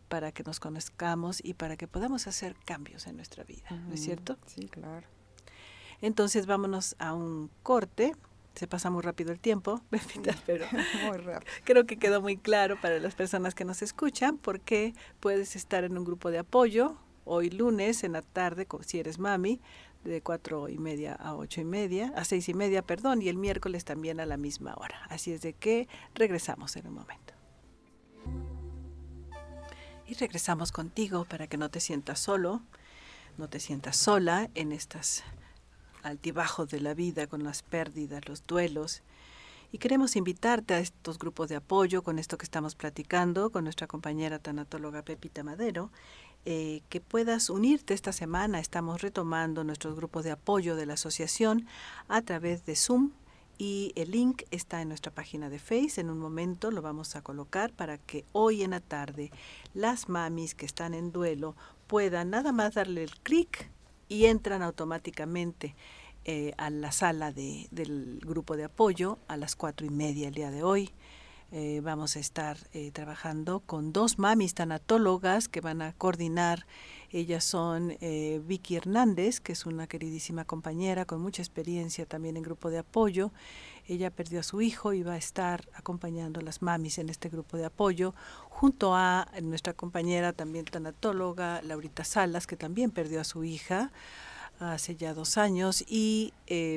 para 0.07 0.31
que 0.31 0.43
nos 0.43 0.59
conozcamos 0.59 1.43
y 1.43 1.53
para 1.53 1.77
que 1.77 1.87
podamos 1.87 2.27
hacer 2.27 2.55
cambios 2.65 3.07
en 3.07 3.15
nuestra 3.17 3.43
vida, 3.43 3.69
¿no 3.69 3.93
es 3.93 4.01
cierto? 4.01 4.37
Sí, 4.45 4.67
claro. 4.67 5.07
Entonces 6.01 6.45
vámonos 6.45 6.95
a 6.99 7.13
un 7.13 7.49
corte. 7.63 8.15
Se 8.55 8.67
pasa 8.67 8.89
muy 8.89 9.01
rápido 9.01 9.31
el 9.31 9.39
tiempo, 9.39 9.81
pero 10.45 10.65
creo 11.63 11.85
que 11.85 11.97
quedó 11.97 12.21
muy 12.21 12.37
claro 12.37 12.79
para 12.81 12.99
las 12.99 13.15
personas 13.15 13.55
que 13.55 13.63
nos 13.63 13.81
escuchan 13.81 14.37
porque 14.37 14.93
puedes 15.19 15.55
estar 15.55 15.85
en 15.85 15.97
un 15.97 16.03
grupo 16.03 16.31
de 16.31 16.39
apoyo 16.39 16.97
hoy 17.23 17.49
lunes 17.49 18.03
en 18.03 18.13
la 18.13 18.21
tarde, 18.21 18.67
si 18.81 18.99
eres 18.99 19.19
mami, 19.19 19.61
de 20.03 20.21
cuatro 20.21 20.69
y 20.69 20.77
media 20.77 21.13
a 21.13 21.35
ocho 21.35 21.61
y 21.61 21.65
media, 21.65 22.13
a 22.15 22.23
seis 22.25 22.49
y 22.49 22.53
media, 22.53 22.81
perdón, 22.81 23.21
y 23.21 23.29
el 23.29 23.37
miércoles 23.37 23.85
también 23.85 24.19
a 24.19 24.25
la 24.25 24.37
misma 24.37 24.73
hora. 24.75 25.01
Así 25.09 25.31
es 25.31 25.41
de 25.41 25.53
que 25.53 25.87
regresamos 26.15 26.75
en 26.75 26.87
un 26.87 26.93
momento. 26.95 27.33
Y 30.07 30.13
regresamos 30.15 30.71
contigo 30.71 31.25
para 31.25 31.47
que 31.47 31.57
no 31.57 31.69
te 31.69 31.79
sientas 31.79 32.19
solo, 32.19 32.61
no 33.37 33.47
te 33.47 33.59
sientas 33.59 33.95
sola 33.95 34.49
en 34.55 34.71
estas 34.71 35.23
altibajos 36.03 36.69
de 36.69 36.81
la 36.81 36.93
vida, 36.93 37.27
con 37.27 37.43
las 37.43 37.61
pérdidas, 37.61 38.27
los 38.27 38.45
duelos. 38.45 39.03
Y 39.71 39.77
queremos 39.77 40.17
invitarte 40.17 40.73
a 40.73 40.79
estos 40.79 41.17
grupos 41.17 41.47
de 41.47 41.55
apoyo 41.55 42.03
con 42.03 42.19
esto 42.19 42.37
que 42.37 42.43
estamos 42.43 42.75
platicando 42.75 43.51
con 43.51 43.63
nuestra 43.63 43.87
compañera 43.87 44.39
tanatóloga 44.39 45.03
Pepita 45.03 45.43
Madero 45.43 45.91
eh, 46.45 46.81
que 46.89 47.01
puedas 47.01 47.49
unirte 47.49 47.93
esta 47.93 48.11
semana. 48.11 48.59
Estamos 48.59 49.01
retomando 49.01 49.63
nuestros 49.63 49.95
grupos 49.95 50.23
de 50.23 50.31
apoyo 50.31 50.75
de 50.75 50.85
la 50.85 50.93
asociación 50.93 51.67
a 52.07 52.21
través 52.21 52.65
de 52.65 52.75
Zoom 52.75 53.11
y 53.57 53.91
el 53.95 54.09
link 54.09 54.41
está 54.49 54.81
en 54.81 54.87
nuestra 54.87 55.13
página 55.13 55.49
de 55.51 55.59
Face. 55.59 56.01
En 56.01 56.09
un 56.09 56.17
momento 56.17 56.71
lo 56.71 56.81
vamos 56.81 57.15
a 57.15 57.21
colocar 57.21 57.71
para 57.71 57.99
que 57.99 58.25
hoy 58.31 58.63
en 58.63 58.71
la 58.71 58.79
tarde 58.79 59.29
las 59.75 60.09
mamis 60.09 60.55
que 60.55 60.65
están 60.65 60.95
en 60.95 61.11
duelo 61.11 61.55
puedan 61.85 62.31
nada 62.31 62.51
más 62.51 62.73
darle 62.73 63.03
el 63.03 63.15
clic 63.19 63.69
y 64.09 64.25
entran 64.25 64.63
automáticamente 64.63 65.75
eh, 66.25 66.53
a 66.57 66.69
la 66.71 66.91
sala 66.91 67.31
de, 67.31 67.67
del 67.69 68.19
grupo 68.25 68.57
de 68.57 68.63
apoyo 68.63 69.19
a 69.27 69.37
las 69.37 69.55
cuatro 69.55 69.85
y 69.85 69.91
media 69.91 70.27
el 70.27 70.33
día 70.33 70.49
de 70.49 70.63
hoy. 70.63 70.91
Eh, 71.53 71.81
vamos 71.83 72.15
a 72.15 72.19
estar 72.19 72.57
eh, 72.71 72.91
trabajando 72.91 73.59
con 73.59 73.91
dos 73.91 74.17
mamis 74.17 74.53
tanatólogas 74.53 75.49
que 75.49 75.59
van 75.59 75.81
a 75.81 75.91
coordinar. 75.91 76.65
Ellas 77.11 77.43
son 77.43 77.97
eh, 77.99 78.41
Vicky 78.45 78.77
Hernández, 78.77 79.41
que 79.41 79.51
es 79.51 79.65
una 79.65 79.85
queridísima 79.85 80.45
compañera 80.45 81.03
con 81.03 81.19
mucha 81.19 81.41
experiencia 81.41 82.05
también 82.05 82.37
en 82.37 82.43
grupo 82.43 82.69
de 82.69 82.77
apoyo. 82.77 83.33
Ella 83.85 84.11
perdió 84.11 84.39
a 84.39 84.43
su 84.43 84.61
hijo 84.61 84.93
y 84.93 85.03
va 85.03 85.13
a 85.13 85.17
estar 85.17 85.67
acompañando 85.73 86.39
a 86.39 86.43
las 86.43 86.61
mamis 86.61 86.99
en 86.99 87.09
este 87.09 87.27
grupo 87.27 87.57
de 87.57 87.65
apoyo, 87.65 88.15
junto 88.47 88.95
a 88.95 89.27
nuestra 89.41 89.73
compañera 89.73 90.31
también 90.31 90.63
tanatóloga, 90.63 91.61
Laurita 91.63 92.05
Salas, 92.05 92.47
que 92.47 92.55
también 92.55 92.91
perdió 92.91 93.19
a 93.19 93.25
su 93.25 93.43
hija 93.43 93.91
hace 94.61 94.95
ya 94.95 95.13
dos 95.13 95.37
años 95.37 95.83
y 95.85 96.31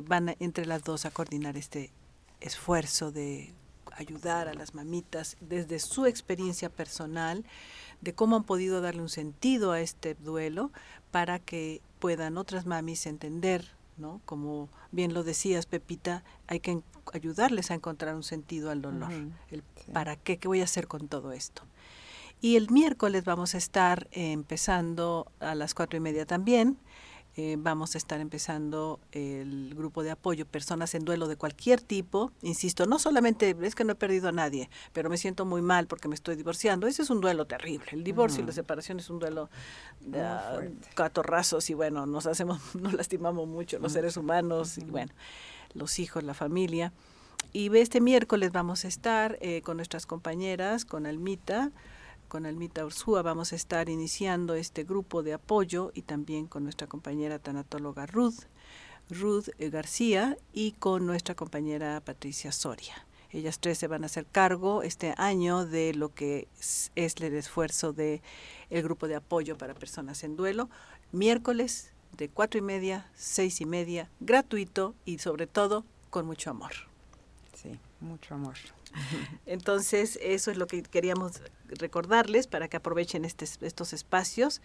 van 0.09 0.35
entre 0.41 0.67
las 0.67 0.83
dos 0.83 1.05
a 1.05 1.13
coordinar 1.13 1.57
este 1.57 1.93
esfuerzo 2.41 3.13
de 3.13 3.55
ayudar 3.97 4.49
a 4.49 4.55
las 4.55 4.75
mamitas 4.75 5.37
desde 5.41 5.79
su 5.79 6.07
experiencia 6.07 6.69
personal 6.69 7.45
de 8.01 8.15
cómo 8.15 8.37
han 8.37 8.45
podido 8.45 8.81
darle 8.81 9.03
un 9.03 9.09
sentido 9.09 9.73
a 9.73 9.81
este 9.81 10.15
duelo 10.15 10.71
para 11.11 11.39
que 11.39 11.81
puedan 11.99 12.37
otras 12.37 12.67
mamis 12.67 13.07
entender, 13.07 13.73
¿no? 13.97 14.21
Como 14.25 14.69
bien 14.93 15.15
lo 15.15 15.23
decías, 15.23 15.67
Pepita, 15.67 16.23
hay 16.47 16.61
que 16.61 16.83
ayudarles 17.13 17.71
a 17.71 17.75
encontrar 17.75 18.15
un 18.15 18.23
sentido 18.23 18.71
al 18.71 18.83
dolor, 18.83 19.11
el 19.51 19.63
para 19.93 20.17
qué, 20.17 20.39
qué 20.39 20.49
voy 20.49 20.61
a 20.61 20.65
hacer 20.65 20.87
con 20.87 21.09
todo 21.09 21.33
esto. 21.33 21.63
Y 22.41 22.57
el 22.57 22.71
miércoles 22.71 23.25
vamos 23.25 23.55
a 23.55 23.59
estar 23.59 24.09
empezando 24.11 25.33
a 25.41 25.55
las 25.55 25.75
cuatro 25.75 25.97
y 25.97 26.01
media 26.01 26.27
también 26.27 26.79
eh, 27.37 27.57
vamos 27.59 27.95
a 27.95 27.99
estar 27.99 28.21
empezando 28.21 29.01
el 29.11 29.75
grupo 29.75 30.05
de 30.05 30.13
apoyo, 30.13 30.47
personas 30.47 30.95
en 30.95 31.05
duelo 31.05 31.27
de 31.27 31.37
cualquier 31.37 31.81
tipo. 31.81 32.31
Insisto, 32.43 32.87
no 32.87 32.99
solamente 33.01 33.57
es 33.63 33.75
que 33.75 33.83
no 33.83 33.93
he 33.93 33.97
perdido 33.97 34.29
a 34.29 34.33
nadie, 34.33 34.71
pero 34.93 35.11
me 35.11 35.17
siento 35.17 35.45
muy 35.45 35.61
mal 35.61 35.89
porque 35.89 36.07
me 36.07 36.15
estoy 36.15 36.37
divorciando. 36.37 36.87
Ese 36.87 37.03
es 37.03 37.11
un 37.11 37.21
duelo 37.21 37.47
terrible. 37.47 37.87
El 37.91 38.05
divorcio 38.05 38.43
y 38.43 38.47
la 38.47 38.53
separación 38.53 39.01
es 39.01 39.11
un 39.11 39.19
duelo 39.19 39.51
de 40.01 40.23
catorrazos 40.95 41.69
y 41.71 41.75
bueno, 41.75 42.07
nos 42.07 42.27
hacemos, 42.27 42.61
nos 42.75 42.93
lastimamos 42.93 43.49
mucho 43.49 43.79
los 43.81 43.93
seres 43.93 44.17
humanos 44.17 44.79
y 44.79 44.85
bueno, 44.85 45.13
los 45.73 45.99
hijos, 45.99 46.23
la 46.23 46.35
familia. 46.35 46.93
Y 47.53 47.77
este 47.77 48.01
miércoles 48.01 48.53
vamos 48.53 48.85
a 48.85 48.89
estar 48.89 49.39
eh, 49.41 49.63
con 49.63 49.77
nuestras 49.77 50.07
compañeras, 50.07 50.85
con 50.85 51.07
Almita, 51.07 51.73
con 52.35 52.47
Almita 52.47 52.85
Ursúa 52.85 53.23
vamos 53.23 53.53
a 53.53 53.55
estar 53.55 53.89
iniciando 53.89 54.57
este 54.57 54.83
grupo 54.83 55.23
de 55.23 55.35
apoyo 55.35 55.93
y 55.95 56.03
también 56.03 56.49
con 56.49 56.65
nuestra 56.65 56.89
compañera 56.89 57.39
tanatóloga 57.39 58.07
Ruth, 58.07 58.47
Ruth 59.09 59.51
eh, 59.61 59.71
García 59.71 60.37
y 60.53 60.73
con 60.73 61.07
nuestra 61.07 61.37
compañera 61.37 62.03
Patricia 62.05 62.51
Soria. 62.51 63.07
Ellas 63.31 63.61
tres 63.61 63.79
se 63.79 63.87
van 63.87 64.03
a 64.03 64.07
hacer 64.07 64.27
cargo 64.27 64.83
este 64.83 65.15
año 65.17 65.65
de 65.65 65.95
lo 65.95 66.13
que 66.13 66.49
es, 66.59 66.91
el 66.97 67.35
esfuerzo 67.35 67.93
de 67.93 68.21
el 68.69 68.83
grupo 68.83 69.07
de 69.07 69.15
apoyo 69.15 69.57
para 69.57 69.73
personas 69.73 70.25
en 70.25 70.35
duelo. 70.35 70.69
Miércoles 71.13 71.93
de 72.17 72.29
cuatro 72.31 72.59
y 72.59 72.63
media, 72.63 73.09
seis 73.15 73.61
y 73.61 73.65
media, 73.65 74.11
gratuito 74.19 74.97
y 75.05 75.19
sobre 75.19 75.47
todo 75.47 75.85
con 76.11 76.27
mucho 76.27 76.51
amor. 76.51 76.73
Sí, 77.55 77.79
mucho 78.01 78.35
amor. 78.35 78.57
Entonces, 79.47 80.19
eso 80.23 80.51
es 80.51 80.57
lo 80.57 80.67
que 80.67 80.83
queríamos 80.83 81.41
recordarles 81.79 82.47
para 82.47 82.69
que 82.69 82.77
aprovechen 82.77 83.25
estos 83.25 83.93
espacios. 83.93 84.61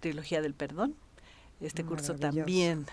Trilogía 0.00 0.42
del 0.42 0.54
Perdón, 0.54 0.96
este 1.66 1.84
curso 1.84 2.14
también 2.14 2.86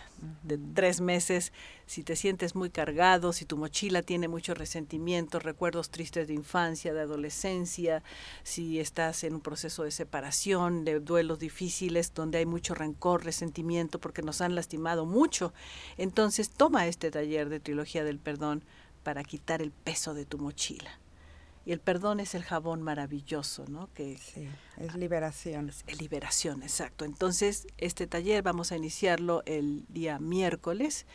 de 0.44 0.58
tres 0.74 1.02
meses, 1.02 1.52
si 1.86 2.04
te 2.04 2.16
sientes 2.16 2.56
muy 2.56 2.70
cargado, 2.70 3.34
si 3.34 3.46
tu 3.46 3.58
mochila 3.58 4.02
tiene 4.02 4.28
muchos 4.28 4.58
resentimientos, 4.58 5.44
recuerdos 5.44 5.90
tristes 5.90 6.28
de 6.28 6.34
infancia, 6.34 6.94
de 6.94 7.02
adolescencia, 7.02 8.04
si 8.44 8.80
estás 8.80 9.24
en 9.24 9.36
un 9.36 9.42
proceso 9.42 9.84
de 9.84 9.92
separación, 9.92 10.86
de 10.86 11.00
duelos 11.00 11.40
difíciles, 11.40 12.14
donde 12.14 12.38
hay 12.38 12.46
mucho 12.46 12.74
rencor, 12.76 13.26
resentimiento, 13.26 14.00
porque 14.00 14.22
nos 14.22 14.42
han 14.42 14.56
lastimado 14.56 15.06
mucho, 15.06 15.54
entonces 15.98 16.50
toma 16.50 16.88
este 16.88 17.12
taller 17.12 17.50
de 17.50 17.60
trilogía 17.60 18.04
del 18.04 18.20
perdón 18.20 18.64
para 19.04 19.24
quitar 19.24 19.62
el 19.62 19.72
peso 19.72 20.14
de 20.14 20.26
tu 20.26 20.38
mochila. 20.38 21.01
Y 21.65 21.71
el 21.74 21.80
perdón 21.80 22.19
es 22.19 22.34
el 22.34 22.43
jabón 22.43 22.82
maravilloso, 22.82 23.65
¿no? 23.67 23.89
Que 23.93 24.17
sí, 24.17 24.47
es 24.78 24.95
liberación. 24.95 25.69
Es 25.69 26.02
liberación, 26.02 26.63
exacto. 26.63 27.06
Entonces, 27.06 27.67
este 27.78 28.08
taller 28.08 28.41
vamos 28.41 28.71
a 28.71 28.78
iniciarlo 28.78 29.43
el 29.45 29.86
día 29.89 30.17
miércoles, 30.17 31.06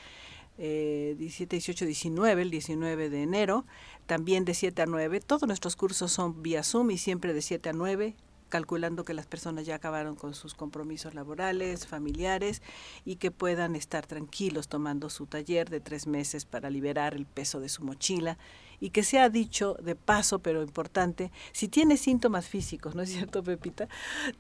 eh, 0.59 1.17
17, 1.19 1.57
18, 1.57 1.85
19, 1.85 2.43
el 2.43 2.51
19 2.51 3.11
de 3.11 3.23
enero, 3.23 3.67
también 4.07 4.45
de 4.45 4.55
7 4.55 4.83
a 4.83 4.87
9. 4.87 5.21
Todos 5.21 5.49
nuestros 5.49 5.75
cursos 5.75 6.13
son 6.13 6.43
vía 6.43 6.63
Zoom 6.63 6.93
y 6.93 6.99
siempre 6.99 7.35
de 7.35 7.43
7 7.43 7.71
a 7.71 7.73
9 7.73 8.15
calculando 8.49 9.05
que 9.05 9.15
las 9.15 9.27
personas 9.27 9.67
ya 9.67 9.75
acabaron 9.75 10.15
con 10.15 10.35
sus 10.35 10.55
compromisos 10.55 11.15
laborales, 11.15 11.87
familiares 11.87 12.63
y 13.05 13.17
que 13.17 13.31
puedan 13.31 13.75
estar 13.75 14.07
tranquilos 14.07 14.69
tomando 14.69 15.11
su 15.11 15.27
taller 15.27 15.69
de 15.69 15.81
tres 15.81 16.07
meses 16.07 16.45
para 16.45 16.71
liberar 16.71 17.15
el 17.15 17.27
peso 17.27 17.61
de 17.61 17.69
su 17.69 17.83
mochila 17.83 18.39
y 18.81 18.91
que 18.91 19.03
sea 19.03 19.29
dicho 19.29 19.77
de 19.83 19.95
paso, 19.95 20.39
pero 20.39 20.63
importante, 20.63 21.31
si 21.53 21.69
tiene 21.69 21.97
síntomas 21.97 22.49
físicos, 22.49 22.95
¿no 22.95 23.03
es 23.03 23.11
cierto, 23.11 23.43
Pepita? 23.43 23.89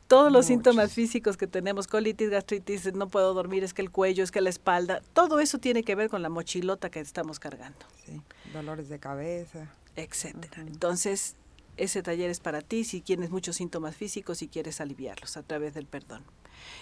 Todos 0.06 0.32
los 0.32 0.46
síntomas 0.46 0.92
físicos 0.92 1.36
que 1.36 1.46
tenemos, 1.46 1.86
colitis, 1.86 2.30
gastritis, 2.30 2.92
no 2.94 3.08
puedo 3.08 3.34
dormir, 3.34 3.64
es 3.64 3.74
que 3.74 3.82
el 3.82 3.90
cuello, 3.90 4.24
es 4.24 4.30
que 4.30 4.40
la 4.40 4.50
espalda, 4.50 5.02
todo 5.12 5.40
eso 5.40 5.58
tiene 5.58 5.82
que 5.82 5.94
ver 5.94 6.10
con 6.10 6.22
la 6.22 6.28
mochilota 6.28 6.90
que 6.90 7.00
estamos 7.00 7.38
cargando. 7.38 7.78
Sí, 8.04 8.20
dolores 8.52 8.88
de 8.88 8.98
cabeza. 8.98 9.70
Etcétera. 9.96 10.62
Entonces, 10.62 11.36
ese 11.76 12.02
taller 12.02 12.30
es 12.30 12.40
para 12.40 12.60
ti 12.60 12.84
si 12.84 13.00
tienes 13.00 13.30
muchos 13.30 13.56
síntomas 13.56 13.96
físicos 13.96 14.42
y 14.42 14.48
quieres 14.48 14.80
aliviarlos 14.80 15.36
a 15.36 15.42
través 15.42 15.74
del 15.74 15.86
perdón. 15.86 16.22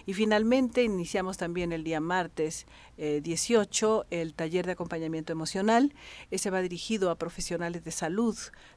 Y 0.06 0.14
finalmente 0.14 0.82
iniciamos 0.82 1.36
también 1.36 1.72
el 1.72 1.84
día 1.84 2.00
martes 2.00 2.66
18 2.96 4.06
eh, 4.10 4.20
el 4.20 4.34
taller 4.34 4.66
de 4.66 4.72
acompañamiento 4.72 5.32
emocional. 5.32 5.94
Ese 6.30 6.50
va 6.50 6.62
dirigido 6.62 7.10
a 7.10 7.16
profesionales 7.16 7.84
de 7.84 7.90
salud. 7.90 8.36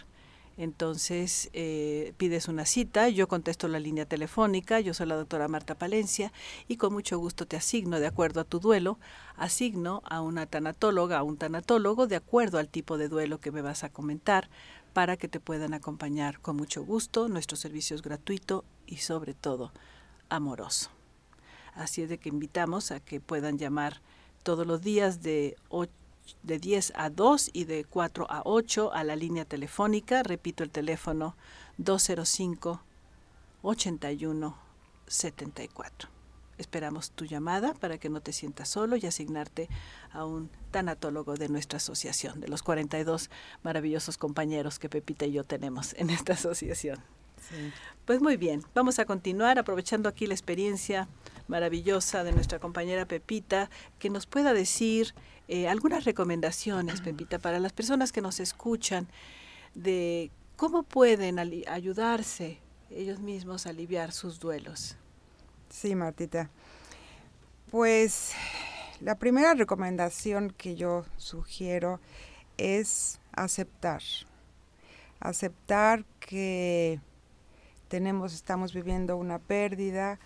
Entonces 0.57 1.51
eh, 1.53 2.15
pides 2.17 2.49
una 2.49 2.67
cita, 2.67 3.09
yo 3.09 3.29
contesto 3.29 3.69
la 3.69 3.79
línea 3.79 4.07
telefónica, 4.07 4.81
yo 4.81 4.93
soy 4.93 5.07
la 5.07 5.15
doctora 5.15 5.47
Marta 5.47 5.77
Palencia 5.77 6.33
y 6.67 6.79
con 6.79 6.93
mucho 6.93 7.17
gusto 7.17 7.47
te 7.47 7.57
asigno, 7.57 8.01
de 8.01 8.09
acuerdo 8.09 8.41
a 8.41 8.45
tu 8.45 8.59
duelo, 8.59 8.99
asigno 9.37 10.03
a 10.05 10.21
una 10.21 10.47
tanatóloga, 10.47 11.19
a 11.19 11.23
un 11.23 11.37
tanatólogo, 11.37 12.09
de 12.09 12.17
acuerdo 12.17 12.59
al 12.59 12.69
tipo 12.69 12.99
de 12.99 13.09
duelo 13.09 13.39
que 13.39 13.53
me 13.53 13.63
vas 13.63 13.85
a 13.85 13.89
comentar, 13.89 14.51
para 14.93 15.17
que 15.17 15.29
te 15.29 15.39
puedan 15.39 15.75
acompañar 15.75 16.41
con 16.41 16.57
mucho 16.57 16.83
gusto. 16.83 17.29
Nuestro 17.29 17.57
servicio 17.57 17.95
es 17.95 18.03
gratuito 18.03 18.65
y 18.89 18.97
sobre 18.97 19.35
todo 19.35 19.73
amoroso. 20.29 20.91
Así 21.75 22.03
es 22.03 22.09
de 22.09 22.19
que 22.19 22.29
invitamos 22.29 22.91
a 22.91 23.01
que 23.01 23.21
puedan 23.21 23.59
llamar 23.59 24.01
todos 24.43 24.67
los 24.67 24.83
días 24.83 25.23
de 25.23 25.57
8 25.69 25.93
de 26.43 26.59
10 26.59 26.93
a 26.97 27.11
2 27.11 27.51
y 27.53 27.65
de 27.65 27.85
4 27.85 28.27
a 28.29 28.43
8 28.45 28.93
a 28.93 29.05
la 29.05 29.17
línea 29.17 29.45
telefónica. 29.45 30.23
Repito 30.23 30.63
el 30.63 30.71
teléfono 30.71 31.37
205 31.79 32.83
81 33.63 34.57
74. 35.07 36.18
Esperamos 36.59 37.13
tu 37.13 37.25
llamada 37.25 37.73
para 37.75 37.99
que 37.99 38.09
no 38.09 38.21
te 38.21 38.33
sientas 38.33 38.69
solo 38.69 38.97
y 38.97 39.07
asignarte 39.07 39.69
a 40.13 40.25
un 40.25 40.51
tanatólogo 40.71 41.35
de 41.35 41.49
nuestra 41.49 41.79
asociación, 41.79 42.41
de 42.41 42.49
los 42.49 42.63
42 42.63 43.31
maravillosos 43.63 44.19
compañeros 44.19 44.79
que 44.79 44.89
Pepita 44.89 45.25
y 45.27 45.33
yo 45.33 45.45
tenemos 45.45 45.95
en 45.95 46.11
esta 46.11 46.35
asociación. 46.35 46.99
Pues 48.05 48.21
muy 48.21 48.37
bien, 48.37 48.63
vamos 48.75 48.99
a 48.99 49.05
continuar 49.05 49.59
aprovechando 49.59 50.09
aquí 50.09 50.27
la 50.27 50.35
experiencia 50.35 51.09
maravillosa 51.47 52.25
de 52.25 52.33
nuestra 52.33 52.59
compañera 52.59 53.07
Pepita, 53.07 53.71
que 53.99 54.11
nos 54.11 54.27
pueda 54.27 54.53
decir 54.53 55.15
eh, 55.49 55.69
algunas 55.69 56.05
recomendaciones, 56.05 57.01
Pepita, 57.01 57.39
para 57.39 57.59
las 57.59 57.73
personas 57.73 58.13
que 58.13 58.21
nos 58.21 58.41
escuchan, 58.41 59.09
de 59.75 60.31
cómo 60.57 60.83
pueden 60.83 61.39
ayudarse 61.39 62.61
ellos 62.91 63.21
mismos 63.21 63.67
a 63.67 63.71
aliviar 63.71 64.13
sus 64.13 64.39
duelos. 64.41 64.97
Sí, 65.71 65.95
Martita. 65.95 66.51
Pues 67.71 68.33
la 69.01 69.17
primera 69.17 69.55
recomendación 69.55 70.51
que 70.51 70.75
yo 70.75 71.05
sugiero 71.17 72.01
es 72.57 73.21
aceptar. 73.33 74.03
Aceptar 75.21 76.05
que 76.21 77.01
tenemos, 77.89 78.35
estamos 78.35 78.73
viviendo 78.73 79.17
una 79.17 79.39
pérdida 79.39 80.19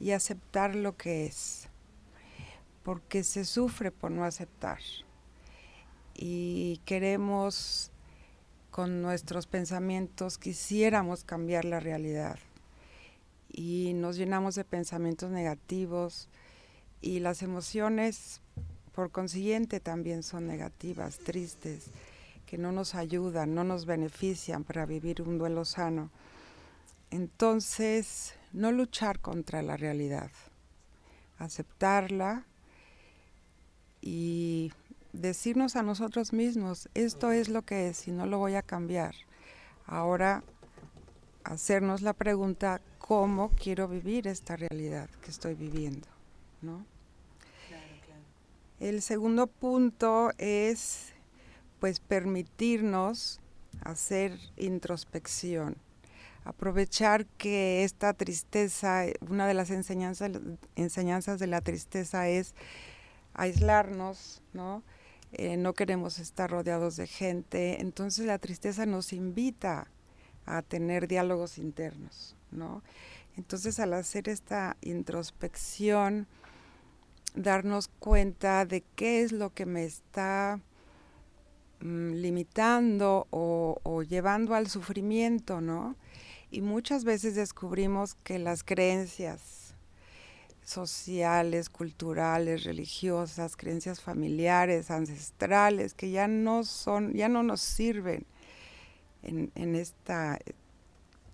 y 0.00 0.12
aceptar 0.12 0.74
lo 0.74 0.96
que 0.96 1.26
es 1.26 1.68
porque 2.86 3.24
se 3.24 3.44
sufre 3.44 3.90
por 3.90 4.12
no 4.12 4.24
aceptar. 4.24 4.78
Y 6.14 6.80
queremos, 6.84 7.90
con 8.70 9.02
nuestros 9.02 9.48
pensamientos, 9.48 10.38
quisiéramos 10.38 11.24
cambiar 11.24 11.64
la 11.64 11.80
realidad. 11.80 12.38
Y 13.50 13.92
nos 13.94 14.16
llenamos 14.16 14.54
de 14.54 14.64
pensamientos 14.64 15.30
negativos 15.30 16.28
y 17.00 17.20
las 17.20 17.42
emociones 17.42 18.40
por 18.94 19.10
consiguiente 19.10 19.78
también 19.78 20.22
son 20.22 20.46
negativas, 20.46 21.18
tristes, 21.18 21.90
que 22.46 22.58
no 22.58 22.72
nos 22.72 22.94
ayudan, 22.94 23.54
no 23.54 23.64
nos 23.64 23.84
benefician 23.84 24.64
para 24.64 24.86
vivir 24.86 25.20
un 25.20 25.36
duelo 25.36 25.64
sano. 25.64 26.10
Entonces, 27.10 28.34
no 28.52 28.72
luchar 28.72 29.20
contra 29.20 29.62
la 29.62 29.76
realidad, 29.76 30.30
aceptarla 31.38 32.46
y 34.00 34.72
decirnos 35.12 35.76
a 35.76 35.82
nosotros 35.82 36.32
mismos, 36.32 36.88
esto 36.94 37.32
es 37.32 37.48
lo 37.48 37.62
que 37.62 37.88
es 37.88 38.08
y 38.08 38.12
no 38.12 38.26
lo 38.26 38.38
voy 38.38 38.54
a 38.54 38.62
cambiar. 38.62 39.14
Ahora 39.86 40.42
hacernos 41.44 42.02
la 42.02 42.12
pregunta, 42.12 42.80
¿cómo 43.06 43.50
quiero 43.50 43.88
vivir 43.88 44.26
esta 44.26 44.56
realidad 44.56 45.08
que 45.22 45.30
estoy 45.30 45.54
viviendo? 45.54 46.08
¿no? 46.62 46.84
El 48.80 49.00
segundo 49.00 49.46
punto 49.46 50.32
es 50.38 51.12
pues 51.80 52.00
permitirnos 52.00 53.40
hacer 53.82 54.38
introspección, 54.56 55.76
aprovechar 56.44 57.26
que 57.26 57.84
esta 57.84 58.12
tristeza, 58.12 59.04
una 59.20 59.46
de 59.46 59.54
las 59.54 59.70
enseñanzas, 59.70 60.32
enseñanzas 60.74 61.38
de 61.38 61.46
la 61.46 61.60
tristeza 61.60 62.28
es 62.28 62.54
aislarnos, 63.34 64.42
¿no? 64.52 64.82
Eh, 65.32 65.56
no 65.56 65.74
queremos 65.74 66.18
estar 66.18 66.50
rodeados 66.50 66.96
de 66.96 67.06
gente, 67.06 67.80
entonces 67.80 68.26
la 68.26 68.38
tristeza 68.38 68.86
nos 68.86 69.12
invita 69.12 69.88
a 70.46 70.62
tener 70.62 71.08
diálogos 71.08 71.58
internos, 71.58 72.36
Entonces 73.36 73.78
al 73.78 73.92
hacer 73.92 74.28
esta 74.28 74.76
introspección, 74.80 76.26
darnos 77.34 77.88
cuenta 77.88 78.64
de 78.64 78.82
qué 78.96 79.22
es 79.22 79.32
lo 79.32 79.52
que 79.52 79.66
me 79.66 79.84
está 79.84 80.58
mm, 81.80 82.12
limitando 82.14 83.26
o, 83.30 84.02
llevando 84.02 84.54
al 84.54 84.68
sufrimiento, 84.68 85.60
¿no? 85.60 85.96
Y 86.50 86.62
muchas 86.62 87.04
veces 87.04 87.34
descubrimos 87.34 88.14
que 88.14 88.38
las 88.38 88.64
creencias 88.64 89.74
sociales, 90.62 91.68
culturales, 91.68 92.64
religiosas, 92.64 93.56
creencias 93.56 94.00
familiares, 94.00 94.90
ancestrales, 94.90 95.94
que 95.94 96.10
ya 96.10 96.26
no 96.28 96.64
son, 96.64 97.12
ya 97.12 97.28
no 97.28 97.42
nos 97.42 97.60
sirven 97.60 98.24
en, 99.22 99.52
en 99.54 99.74
este 99.74 100.12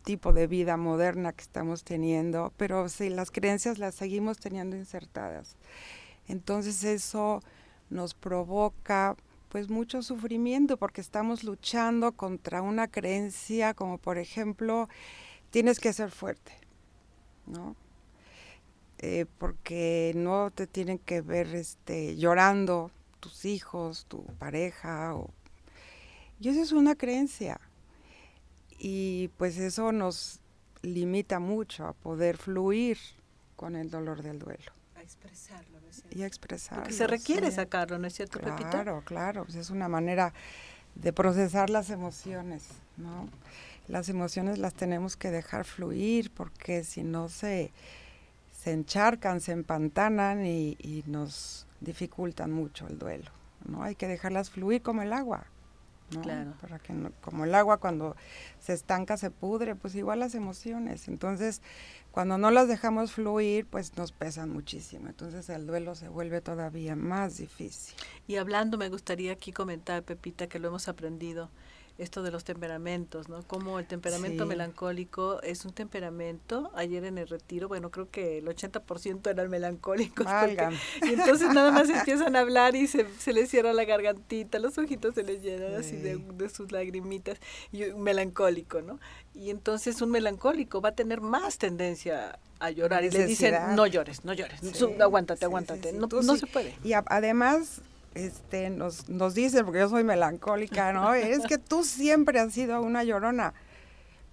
tipo 0.02 0.32
de 0.32 0.46
vida 0.46 0.76
moderna 0.76 1.32
que 1.32 1.42
estamos 1.42 1.84
teniendo, 1.84 2.52
pero 2.56 2.88
si 2.88 3.08
las 3.08 3.30
creencias 3.30 3.78
las 3.78 3.94
seguimos 3.94 4.38
teniendo 4.38 4.76
insertadas. 4.76 5.56
Entonces 6.28 6.84
eso 6.84 7.42
nos 7.90 8.14
provoca 8.14 9.16
pues 9.48 9.68
mucho 9.68 10.02
sufrimiento 10.02 10.76
porque 10.76 11.00
estamos 11.00 11.44
luchando 11.44 12.12
contra 12.12 12.62
una 12.62 12.88
creencia 12.88 13.74
como 13.74 13.98
por 13.98 14.16
ejemplo 14.16 14.88
tienes 15.50 15.78
que 15.78 15.92
ser 15.92 16.10
fuerte, 16.10 16.52
¿no? 17.46 17.76
Eh, 19.04 19.26
porque 19.38 20.12
no 20.14 20.52
te 20.52 20.68
tienen 20.68 20.98
que 20.98 21.22
ver 21.22 21.48
este, 21.56 22.16
llorando 22.16 22.92
tus 23.18 23.44
hijos, 23.44 24.06
tu 24.06 24.24
pareja. 24.38 25.14
O... 25.16 25.30
Y 26.40 26.48
eso 26.48 26.62
es 26.62 26.70
una 26.70 26.94
creencia. 26.94 27.60
Y 28.84 29.28
pues 29.36 29.58
eso 29.58 29.92
nos 29.92 30.40
limita 30.82 31.38
mucho 31.38 31.86
a 31.86 31.92
poder 31.92 32.36
fluir 32.36 32.98
con 33.54 33.76
el 33.76 33.90
dolor 33.90 34.22
del 34.22 34.40
duelo. 34.40 34.72
A 34.96 35.02
expresarlo, 35.02 35.80
¿no 35.80 35.88
es 35.88 35.96
cierto? 35.96 36.18
Y 36.18 36.22
a 36.22 36.26
expresarlo. 36.26 36.82
Porque 36.82 36.96
se 36.96 37.06
requiere 37.06 37.50
sacarlo, 37.52 37.98
¿no 37.98 38.08
es 38.08 38.14
cierto, 38.14 38.40
Claro, 38.40 39.02
claro. 39.04 39.44
Pues 39.44 39.56
es 39.56 39.70
una 39.70 39.88
manera 39.88 40.34
de 40.96 41.12
procesar 41.12 41.70
las 41.70 41.90
emociones, 41.90 42.64
¿no? 42.96 43.28
Las 43.86 44.08
emociones 44.08 44.58
las 44.58 44.74
tenemos 44.74 45.16
que 45.16 45.30
dejar 45.30 45.64
fluir 45.64 46.32
porque 46.32 46.82
si 46.82 47.04
no 47.04 47.28
se 47.28 47.72
se 48.62 48.70
encharcan, 48.70 49.40
se 49.40 49.50
empantanan 49.50 50.46
y, 50.46 51.02
nos 51.06 51.66
dificultan 51.80 52.52
mucho 52.52 52.86
el 52.86 52.96
duelo. 52.96 53.30
¿no? 53.64 53.82
Hay 53.82 53.96
que 53.96 54.06
dejarlas 54.06 54.50
fluir 54.50 54.82
como 54.82 55.02
el 55.02 55.12
agua. 55.12 55.46
Claro. 56.20 56.54
Para 56.60 56.78
que 56.78 56.94
como 57.20 57.44
el 57.44 57.54
agua 57.54 57.78
cuando 57.78 58.16
se 58.60 58.72
estanca 58.72 59.16
se 59.16 59.30
pudre, 59.30 59.74
pues 59.74 59.94
igual 59.94 60.20
las 60.20 60.34
emociones. 60.34 61.08
Entonces, 61.08 61.62
cuando 62.10 62.36
no 62.38 62.50
las 62.50 62.68
dejamos 62.68 63.12
fluir, 63.12 63.66
pues 63.66 63.96
nos 63.96 64.12
pesan 64.12 64.50
muchísimo. 64.50 65.08
Entonces 65.08 65.48
el 65.48 65.66
duelo 65.66 65.94
se 65.94 66.08
vuelve 66.08 66.40
todavía 66.40 66.94
más 66.94 67.38
difícil. 67.38 67.94
Y 68.26 68.36
hablando, 68.36 68.76
me 68.78 68.88
gustaría 68.88 69.32
aquí 69.32 69.52
comentar, 69.52 70.02
Pepita, 70.02 70.46
que 70.46 70.58
lo 70.58 70.68
hemos 70.68 70.88
aprendido 70.88 71.50
esto 72.02 72.22
de 72.22 72.30
los 72.30 72.44
temperamentos, 72.44 73.28
¿no? 73.28 73.42
Como 73.42 73.78
el 73.78 73.86
temperamento 73.86 74.46
melancólico 74.46 75.40
es 75.42 75.64
un 75.64 75.72
temperamento. 75.72 76.70
Ayer 76.74 77.04
en 77.04 77.18
el 77.18 77.28
retiro, 77.28 77.68
bueno, 77.68 77.90
creo 77.90 78.10
que 78.10 78.38
el 78.38 78.46
80% 78.46 79.30
eran 79.30 79.48
melancólicos. 79.48 80.26
y 81.02 81.06
entonces 81.12 81.52
nada 81.54 81.70
más 81.70 81.88
empiezan 81.90 82.36
a 82.36 82.40
hablar 82.40 82.76
y 82.76 82.86
se, 82.86 83.06
se 83.18 83.32
les 83.32 83.50
cierra 83.50 83.72
la 83.72 83.84
gargantita, 83.84 84.58
los 84.58 84.76
ojitos 84.78 85.14
se 85.14 85.22
les 85.22 85.42
llenan 85.42 85.74
así 85.74 85.96
de, 85.96 86.16
de, 86.16 86.48
sus 86.48 86.72
lagrimitas. 86.72 87.38
Y 87.70 87.84
un 87.84 88.02
melancólico, 88.02 88.82
¿no? 88.82 88.98
Y 89.34 89.50
entonces 89.50 90.00
un 90.02 90.10
melancólico 90.10 90.80
va 90.80 90.90
a 90.90 90.94
tener 90.94 91.20
más 91.20 91.58
tendencia 91.58 92.38
a 92.58 92.70
llorar 92.70 93.04
y 93.04 93.10
le 93.10 93.26
dicen 93.26 93.54
no 93.74 93.86
llores, 93.86 94.24
no 94.24 94.32
llores, 94.32 94.60
aguántate, 95.00 95.44
aguántate, 95.44 95.92
no, 95.92 96.06
no 96.06 96.36
se 96.36 96.46
puede. 96.46 96.74
Y 96.84 96.92
además 96.92 97.80
este, 98.14 98.70
nos, 98.70 99.08
nos 99.08 99.34
dicen, 99.34 99.64
porque 99.64 99.80
yo 99.80 99.88
soy 99.88 100.04
melancólica, 100.04 100.92
¿no? 100.92 101.14
es 101.14 101.46
que 101.46 101.58
tú 101.58 101.84
siempre 101.84 102.40
has 102.40 102.52
sido 102.52 102.80
una 102.82 103.04
llorona. 103.04 103.54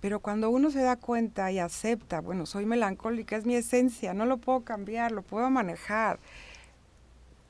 Pero 0.02 0.22
cuando 0.22 0.50
uno 0.50 0.72
se 0.72 0.82
da 0.82 0.96
cuenta 0.96 1.52
y 1.52 1.60
acepta, 1.60 2.22
bueno, 2.22 2.46
soy 2.46 2.66
melancólica, 2.66 3.36
es 3.36 3.46
mi 3.46 3.56
esencia, 3.56 4.14
no 4.14 4.26
lo 4.26 4.38
puedo 4.38 4.62
cambiar, 4.62 5.12
lo 5.12 5.24
puedo 5.24 5.50
manejar. 5.50 6.20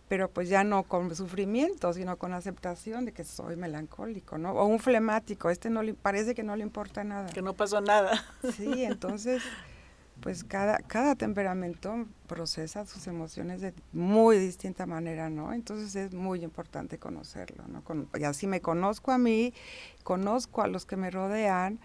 Pero 0.08 0.28
pues 0.32 0.50
ya 0.50 0.64
no 0.64 0.82
con 0.84 1.16
sufrimiento, 1.16 1.94
sino 1.94 2.18
con 2.18 2.34
aceptación 2.34 3.06
de 3.06 3.12
que 3.12 3.24
soy 3.24 3.56
melancólico, 3.56 4.40
¿no? 4.40 4.54
O 4.54 4.66
un 4.66 4.80
flemático, 4.80 5.52
este 5.52 5.70
no 5.70 5.84
le 5.84 5.94
parece 5.94 6.34
que 6.34 6.42
no 6.42 6.56
le 6.56 6.64
importa 6.64 7.04
nada. 7.04 7.30
Que 7.30 7.44
no 7.44 7.54
pasó 7.54 7.82
nada. 7.82 8.24
Sí, 8.56 8.84
entonces 8.84 9.44
pues 10.22 10.44
cada, 10.44 10.78
cada 10.78 11.16
temperamento 11.16 12.06
procesa 12.28 12.86
sus 12.86 13.08
emociones 13.08 13.62
de 13.62 13.74
muy 13.94 14.38
distinta 14.38 14.86
manera, 14.86 15.30
¿no? 15.30 15.54
Entonces 15.54 15.96
es 15.96 16.14
muy 16.14 16.44
importante 16.44 16.98
conocerlo, 16.98 17.66
¿no? 17.68 17.84
y 18.18 18.24
así 18.24 18.48
me 18.48 18.62
conozco 18.62 19.12
a 19.12 19.18
mí, 19.18 19.54
conozco 20.04 20.62
a 20.62 20.68
los 20.68 20.86
que 20.86 20.96
me 20.96 21.10
rodean 21.10 21.80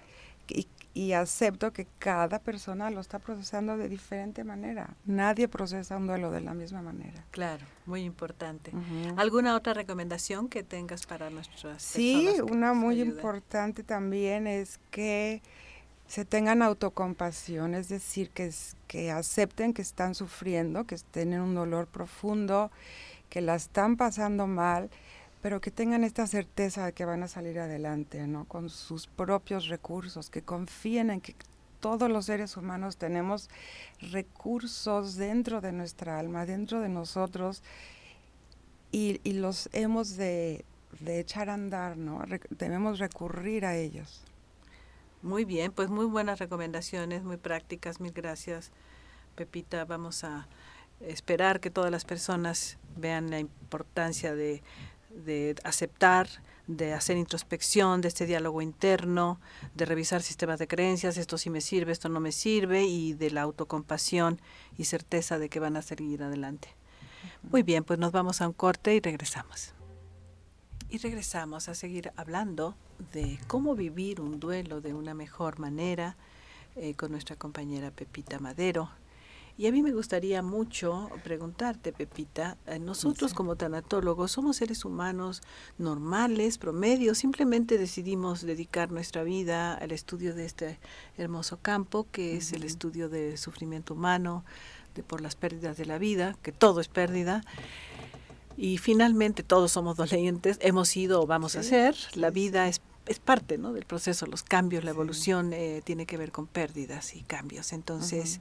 y, 0.95 1.13
acepto 1.13 1.73
que 1.73 1.87
cada 1.99 2.39
persona 2.39 2.91
lo 2.91 3.01
está 3.01 3.19
procesando 3.19 3.77
de 3.77 3.89
diferente 3.89 4.45
manera. 4.45 4.95
Nadie 5.07 5.49
procesa 5.49 5.97
un 5.97 6.07
duelo 6.07 6.31
de 6.31 6.41
la 6.41 6.55
misma 6.55 6.83
manera. 6.83 7.25
Claro, 7.31 7.65
muy 7.87 8.03
importante. 8.03 8.73
¿Alguna 9.17 9.57
otra 9.57 9.75
recomendación 9.75 10.49
que 10.49 10.63
tengas 10.63 11.07
para 11.07 11.31
nuestras 11.31 11.83
Sí, 11.83 12.29
una 12.49 12.75
muy 12.75 13.01
importante 13.01 13.83
también 13.83 14.47
es 14.47 14.79
que 14.91 15.43
se 16.07 16.25
tengan 16.25 16.63
autocompasión, 16.63 17.75
es 17.75 17.89
decir, 17.89 18.31
que, 18.31 18.53
que 18.87 19.11
acepten 19.11 19.73
que 19.73 19.83
están 19.83 20.15
sufriendo, 20.15 20.85
que 20.85 20.97
tienen 21.11 21.41
un 21.41 21.55
dolor 21.55 21.87
profundo, 21.87 22.71
que 23.31 23.41
la 23.41 23.55
están 23.55 23.97
pasando 23.97 24.47
mal, 24.47 24.91
pero 25.43 25.61
que 25.61 25.71
tengan 25.71 26.05
esta 26.05 26.27
certeza 26.27 26.87
de 26.87 26.93
que 26.93 27.05
van 27.05 27.23
a 27.23 27.29
salir 27.29 27.59
adelante, 27.59 28.27
¿no? 28.27 28.45
Con 28.45 28.71
sus 28.71 29.07
propios 29.07 29.69
recursos, 29.69 30.31
que 30.31 30.43
confíen 30.43 31.11
en 31.11 31.21
que 31.21 31.35
todos 31.81 32.11
los 32.11 32.27
seres 32.27 32.57
humanos 32.57 32.97
tenemos 32.97 33.51
recursos 34.01 35.17
dentro 35.17 35.61
de 35.61 35.73
nuestra 35.73 36.19
alma, 36.19 36.47
dentro 36.47 36.81
de 36.81 36.89
nosotros, 36.89 37.63
y, 38.91 39.21
los 39.33 39.69
hemos 39.73 40.17
de, 40.17 40.65
de 41.01 41.19
echar 41.19 41.51
a 41.51 41.55
andar, 41.55 41.97
¿no? 41.97 42.23
debemos 42.51 43.01
recurrir 43.01 43.67
a 43.67 43.77
ellos. 43.77 44.23
Muy 45.25 45.47
bien, 45.47 45.73
pues 45.73 45.89
muy 45.89 46.05
buenas 46.05 46.39
recomendaciones, 46.39 47.25
muy 47.25 47.39
prácticas. 47.39 47.99
Mil 47.99 48.13
gracias, 48.13 48.73
Pepita. 49.37 49.87
Vamos 49.87 50.23
a 50.23 50.47
esperar 51.01 51.61
que 51.61 51.71
todas 51.71 51.91
las 51.91 52.05
personas 52.05 52.77
vean 52.95 53.31
la 53.31 53.39
importancia 53.39 54.35
de, 54.35 54.63
de 55.09 55.55
aceptar, 55.65 56.29
de 56.67 56.93
hacer 56.93 57.17
introspección, 57.17 58.03
de 58.03 58.09
este 58.09 58.27
diálogo 58.27 58.61
interno, 58.61 59.41
de 59.75 59.87
revisar 59.87 60.21
sistemas 60.21 60.59
de 60.59 60.69
creencias, 60.69 61.17
esto 61.17 61.39
sí 61.39 61.49
me 61.49 61.63
sirve, 61.63 61.93
esto 61.93 62.11
no 62.11 62.21
me 62.21 62.31
sirve, 62.31 62.85
y 62.85 63.15
de 63.15 63.31
la 63.31 63.41
autocompasión 63.41 64.43
y 64.77 64.85
certeza 64.85 65.39
de 65.39 65.49
que 65.49 65.59
van 65.59 65.79
a 65.79 65.83
seguir 65.83 66.23
adelante. 66.23 66.69
Muy 67.43 67.63
bien, 67.63 67.83
pues 67.83 67.99
nos 67.99 68.13
vamos 68.13 68.43
a 68.43 68.47
un 68.47 68.53
corte 68.53 68.95
y 68.95 69.01
regresamos. 69.01 69.74
Y 70.95 70.99
regresamos 70.99 71.69
a 71.69 71.75
seguir 71.75 72.13
hablando 72.15 72.77
de 73.13 73.41
cómo 73.49 73.75
vivir 73.75 74.21
un 74.21 74.39
duelo 74.39 74.81
de 74.81 74.95
una 74.95 75.13
mejor 75.13 75.59
manera, 75.59 76.17
eh, 76.77 76.95
con 76.95 77.11
nuestra 77.11 77.35
compañera 77.35 77.91
Pepita 77.91 78.39
Madero. 78.39 78.91
Y 79.59 79.67
a 79.67 79.73
mí 79.73 79.83
me 79.83 79.91
gustaría 79.91 80.41
mucho 80.41 81.11
preguntarte, 81.25 81.93
Pepita, 81.93 82.59
eh, 82.69 82.79
nosotros 82.79 83.35
como 83.35 83.57
tanatólogos 83.57 84.31
somos 84.31 84.59
seres 84.59 84.85
humanos 84.85 85.43
normales, 85.79 86.59
promedios, 86.59 87.19
simplemente 87.19 87.77
decidimos 87.77 88.43
dedicar 88.43 88.93
nuestra 88.93 89.25
vida 89.25 89.75
al 89.75 89.91
estudio 89.91 90.33
de 90.33 90.45
este 90.45 90.79
hermoso 91.19 91.59
campo, 91.61 92.07
que 92.13 92.37
es 92.37 92.53
el 92.53 92.63
estudio 92.63 93.09
del 93.09 93.37
sufrimiento 93.37 93.95
humano, 93.95 94.45
de 94.95 95.03
por 95.03 95.21
las 95.21 95.35
pérdidas 95.35 95.77
de 95.77 95.87
la 95.87 95.99
vida, 95.99 96.37
que 96.41 96.53
todo 96.53 96.81
es 96.81 96.87
pérdida. 96.87 97.43
Y 98.57 98.79
finalmente 98.79 99.43
todos 99.43 99.73
somos 99.73 99.97
dolientes, 99.97 100.59
hemos 100.61 100.89
sido 100.89 101.23
o 101.23 101.27
vamos 101.27 101.57
a 101.57 101.63
ser, 101.63 101.97
la 102.15 102.31
vida 102.31 102.69
es 102.69 102.81
es 103.07 103.19
parte 103.19 103.59
¿no? 103.59 103.73
del 103.73 103.85
proceso, 103.85 104.27
los 104.27 104.43
cambios, 104.43 104.85
la 104.85 104.91
evolución 104.91 105.53
eh, 105.53 105.83
tiene 105.85 106.07
que 106.07 106.17
ver 106.17 106.33
con 106.33 106.47
pérdidas 106.47 107.15
y 107.15 107.23
cambios. 107.23 107.73
Entonces, 107.73 108.41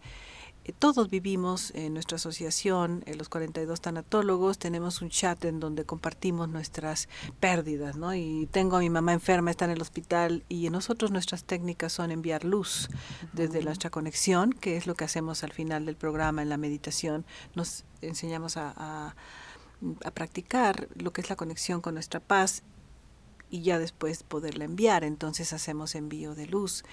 eh, 0.64 0.72
todos 0.78 1.10
vivimos 1.10 1.72
en 1.76 1.94
nuestra 1.94 2.16
asociación, 2.16 3.04
en 3.06 3.18
los 3.18 3.28
42 3.28 3.82
tanatólogos, 3.82 4.58
tenemos 4.58 5.02
un 5.02 5.10
chat 5.10 5.44
en 5.44 5.60
donde 5.60 5.84
compartimos 5.84 6.48
nuestras 6.48 7.10
pérdidas, 7.42 7.98
¿no? 7.98 8.16
Y 8.16 8.48
tengo 8.52 8.78
a 8.78 8.80
mi 8.80 8.90
mamá 8.90 9.12
enferma, 9.12 9.52
está 9.52 9.66
en 9.66 9.72
el 9.72 9.82
hospital, 9.82 10.44
y 10.48 10.70
nosotros 10.70 11.12
nuestras 11.12 11.44
técnicas 11.44 11.92
son 11.92 12.12
enviar 12.12 12.46
luz 12.46 12.90
desde 13.34 13.62
nuestra 13.64 13.90
conexión, 13.90 14.54
que 14.54 14.78
es 14.78 14.88
lo 14.88 14.96
que 14.96 15.04
hacemos 15.04 15.44
al 15.44 15.52
final 15.52 15.86
del 15.86 15.98
programa 15.98 16.42
en 16.42 16.50
la 16.50 16.58
meditación. 16.58 17.26
Nos 17.56 17.84
enseñamos 18.02 18.56
a, 18.56 18.74
a 18.78 19.16
practicar 20.14 20.88
lo 20.96 21.14
que 21.14 21.22
es 21.22 21.30
la 21.30 21.36
conexión 21.36 21.82
con 21.82 21.94
nuestra 21.94 22.20
paz 22.20 22.64
y 23.50 23.62
ya 23.62 23.78
después 23.78 24.24
poderla 24.24 24.66
enviar. 24.66 25.04
Entonces 25.04 25.54
hacemos 25.54 25.96
envío 25.96 26.36
de 26.36 26.48
luz. 26.48 26.84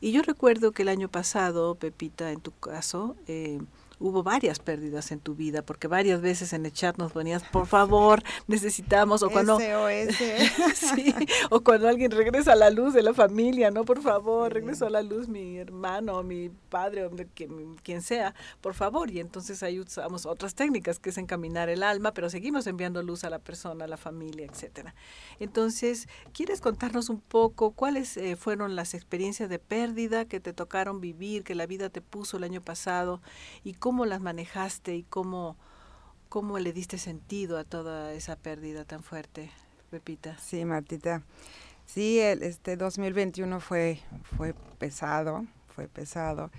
Y 0.00 0.12
yo 0.12 0.22
recuerdo 0.22 0.72
que 0.72 0.82
el 0.82 0.88
año 0.88 1.08
pasado, 1.08 1.76
Pepita, 1.76 2.32
en 2.32 2.40
tu 2.40 2.52
caso, 2.58 3.16
eh, 3.26 3.60
hubo 4.00 4.22
varias 4.22 4.58
pérdidas 4.58 5.12
en 5.12 5.20
tu 5.20 5.34
vida, 5.34 5.62
porque 5.62 5.86
varias 5.86 6.22
veces 6.22 6.54
en 6.54 6.64
el 6.64 6.72
chat 6.72 6.96
nos 6.96 7.12
ponías, 7.12 7.44
por 7.44 7.66
favor, 7.66 8.22
necesitamos, 8.46 9.22
o 9.22 9.28
cuando, 9.28 9.58
sí, 10.74 11.14
o 11.50 11.60
cuando 11.60 11.86
alguien 11.86 12.10
regresa 12.10 12.54
a 12.54 12.56
la 12.56 12.70
luz 12.70 12.94
de 12.94 13.02
la 13.02 13.12
familia, 13.12 13.70
no, 13.70 13.84
por 13.84 14.00
favor, 14.00 14.52
regreso 14.52 14.86
a 14.86 14.90
la 14.90 15.02
luz 15.02 15.28
mi 15.28 15.58
hermano, 15.58 16.22
mi 16.22 16.48
padre, 16.48 17.04
o 17.04 17.10
quien, 17.34 17.76
quien 17.76 18.00
sea, 18.00 18.34
por 18.62 18.72
favor, 18.72 19.10
y 19.10 19.20
entonces 19.20 19.62
ahí 19.62 19.78
usamos 19.78 20.24
otras 20.24 20.54
técnicas, 20.54 20.98
que 20.98 21.10
es 21.10 21.18
encaminar 21.18 21.68
el 21.68 21.82
alma, 21.82 22.12
pero 22.12 22.30
seguimos 22.30 22.66
enviando 22.66 23.02
luz 23.02 23.24
a 23.24 23.30
la 23.30 23.38
persona, 23.38 23.84
a 23.84 23.88
la 23.88 23.98
familia, 23.98 24.46
etcétera. 24.46 24.94
Entonces, 25.40 26.08
¿quieres 26.32 26.62
contarnos 26.62 27.10
un 27.10 27.20
poco 27.20 27.72
cuáles 27.72 28.16
eh, 28.16 28.36
fueron 28.36 28.76
las 28.76 28.94
experiencias 28.94 29.50
de 29.50 29.58
pérdida 29.58 30.24
que 30.24 30.40
te 30.40 30.54
tocaron 30.54 31.02
vivir, 31.02 31.44
que 31.44 31.54
la 31.54 31.66
vida 31.66 31.90
te 31.90 32.00
puso 32.00 32.38
el 32.38 32.44
año 32.44 32.62
pasado, 32.62 33.20
y 33.62 33.74
cómo 33.74 33.89
¿Cómo 33.90 34.06
las 34.06 34.20
manejaste 34.20 34.94
y 34.94 35.02
cómo, 35.02 35.56
cómo 36.28 36.60
le 36.60 36.72
diste 36.72 36.96
sentido 36.96 37.58
a 37.58 37.64
toda 37.64 38.14
esa 38.14 38.36
pérdida 38.36 38.84
tan 38.84 39.02
fuerte, 39.02 39.50
Pepita? 39.90 40.38
Sí, 40.38 40.64
Martita. 40.64 41.24
Sí, 41.86 42.20
el, 42.20 42.44
este 42.44 42.76
2021 42.76 43.58
fue, 43.58 43.98
fue 44.36 44.54
pesado, 44.78 45.44
fue 45.74 45.88
pesado. 45.88 46.52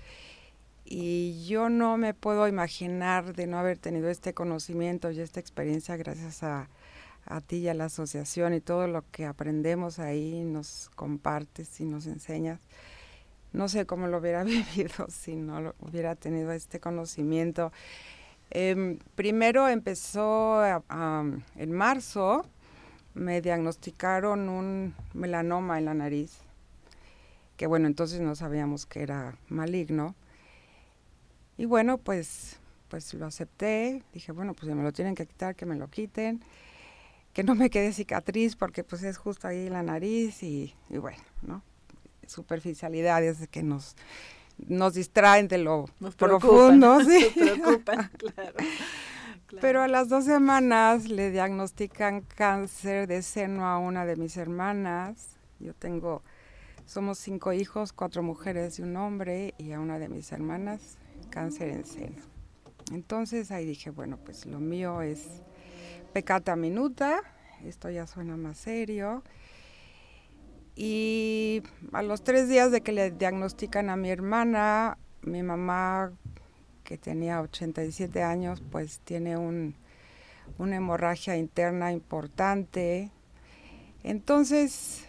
Y 0.84 1.46
yo 1.46 1.70
no 1.70 1.96
me 1.96 2.12
puedo 2.12 2.46
imaginar 2.48 3.34
de 3.34 3.46
no 3.46 3.58
haber 3.58 3.78
tenido 3.78 4.10
este 4.10 4.34
conocimiento 4.34 5.10
y 5.10 5.20
esta 5.20 5.40
experiencia 5.40 5.96
gracias 5.96 6.42
a, 6.42 6.68
a 7.24 7.40
ti 7.40 7.60
y 7.60 7.68
a 7.68 7.74
la 7.74 7.86
asociación 7.86 8.52
y 8.52 8.60
todo 8.60 8.88
lo 8.88 9.10
que 9.10 9.24
aprendemos 9.24 10.00
ahí, 10.00 10.44
nos 10.44 10.90
compartes 10.96 11.80
y 11.80 11.86
nos 11.86 12.04
enseñas 12.04 12.60
no 13.52 13.68
sé 13.68 13.86
cómo 13.86 14.06
lo 14.06 14.18
hubiera 14.18 14.44
vivido 14.44 15.06
si 15.08 15.36
no 15.36 15.74
hubiera 15.80 16.14
tenido 16.14 16.52
este 16.52 16.80
conocimiento. 16.80 17.72
Em, 18.50 18.98
primero 19.14 19.68
empezó 19.68 20.62
en 20.64 21.72
marzo, 21.72 22.44
me 23.14 23.40
diagnosticaron 23.40 24.48
un 24.48 24.94
melanoma 25.14 25.78
en 25.78 25.86
la 25.86 25.94
nariz, 25.94 26.38
que 27.56 27.66
bueno, 27.66 27.86
entonces 27.86 28.20
no 28.20 28.34
sabíamos 28.34 28.86
que 28.86 29.02
era 29.02 29.36
maligno. 29.48 30.14
Y 31.56 31.64
bueno, 31.66 31.98
pues, 31.98 32.58
pues 32.88 33.14
lo 33.14 33.26
acepté, 33.26 34.02
dije, 34.12 34.32
bueno, 34.32 34.54
pues 34.54 34.66
si 34.66 34.74
me 34.74 34.82
lo 34.82 34.92
tienen 34.92 35.14
que 35.14 35.26
quitar, 35.26 35.54
que 35.54 35.66
me 35.66 35.76
lo 35.76 35.88
quiten, 35.88 36.42
que 37.32 37.44
no 37.44 37.54
me 37.54 37.70
quede 37.70 37.92
cicatriz 37.92 38.56
porque 38.56 38.84
pues 38.84 39.02
es 39.02 39.16
justo 39.16 39.48
ahí 39.48 39.68
la 39.70 39.82
nariz 39.82 40.42
y 40.42 40.74
bueno, 40.90 41.22
¿no? 41.42 41.62
Superficialidades 42.26 43.48
que 43.48 43.62
nos, 43.62 43.96
nos 44.58 44.94
distraen 44.94 45.48
de 45.48 45.58
lo 45.58 45.86
profundo. 46.16 46.98
Pero 49.60 49.82
a 49.82 49.88
las 49.88 50.08
dos 50.08 50.24
semanas 50.24 51.08
le 51.08 51.30
diagnostican 51.30 52.22
cáncer 52.22 53.06
de 53.06 53.22
seno 53.22 53.66
a 53.66 53.78
una 53.78 54.06
de 54.06 54.16
mis 54.16 54.36
hermanas. 54.36 55.36
Yo 55.58 55.74
tengo, 55.74 56.22
somos 56.86 57.18
cinco 57.18 57.52
hijos, 57.52 57.92
cuatro 57.92 58.22
mujeres 58.22 58.78
y 58.78 58.82
un 58.82 58.96
hombre, 58.96 59.54
y 59.58 59.72
a 59.72 59.80
una 59.80 59.98
de 59.98 60.08
mis 60.08 60.32
hermanas 60.32 60.96
cáncer 61.30 61.68
en 61.68 61.84
seno. 61.84 62.22
Entonces 62.92 63.50
ahí 63.50 63.66
dije, 63.66 63.90
bueno, 63.90 64.18
pues 64.24 64.46
lo 64.46 64.58
mío 64.58 65.02
es 65.02 65.42
pecata 66.12 66.56
minuta, 66.56 67.20
esto 67.64 67.90
ya 67.90 68.06
suena 68.06 68.36
más 68.36 68.58
serio. 68.58 69.22
Y 70.74 71.62
a 71.92 72.02
los 72.02 72.24
tres 72.24 72.48
días 72.48 72.70
de 72.70 72.80
que 72.80 72.92
le 72.92 73.10
diagnostican 73.10 73.90
a 73.90 73.96
mi 73.96 74.10
hermana, 74.10 74.96
mi 75.22 75.42
mamá, 75.42 76.12
que 76.84 76.96
tenía 76.96 77.40
87 77.40 78.22
años, 78.22 78.62
pues 78.70 79.00
tiene 79.00 79.36
un, 79.36 79.74
una 80.58 80.76
hemorragia 80.76 81.36
interna 81.36 81.92
importante. 81.92 83.10
Entonces, 84.02 85.04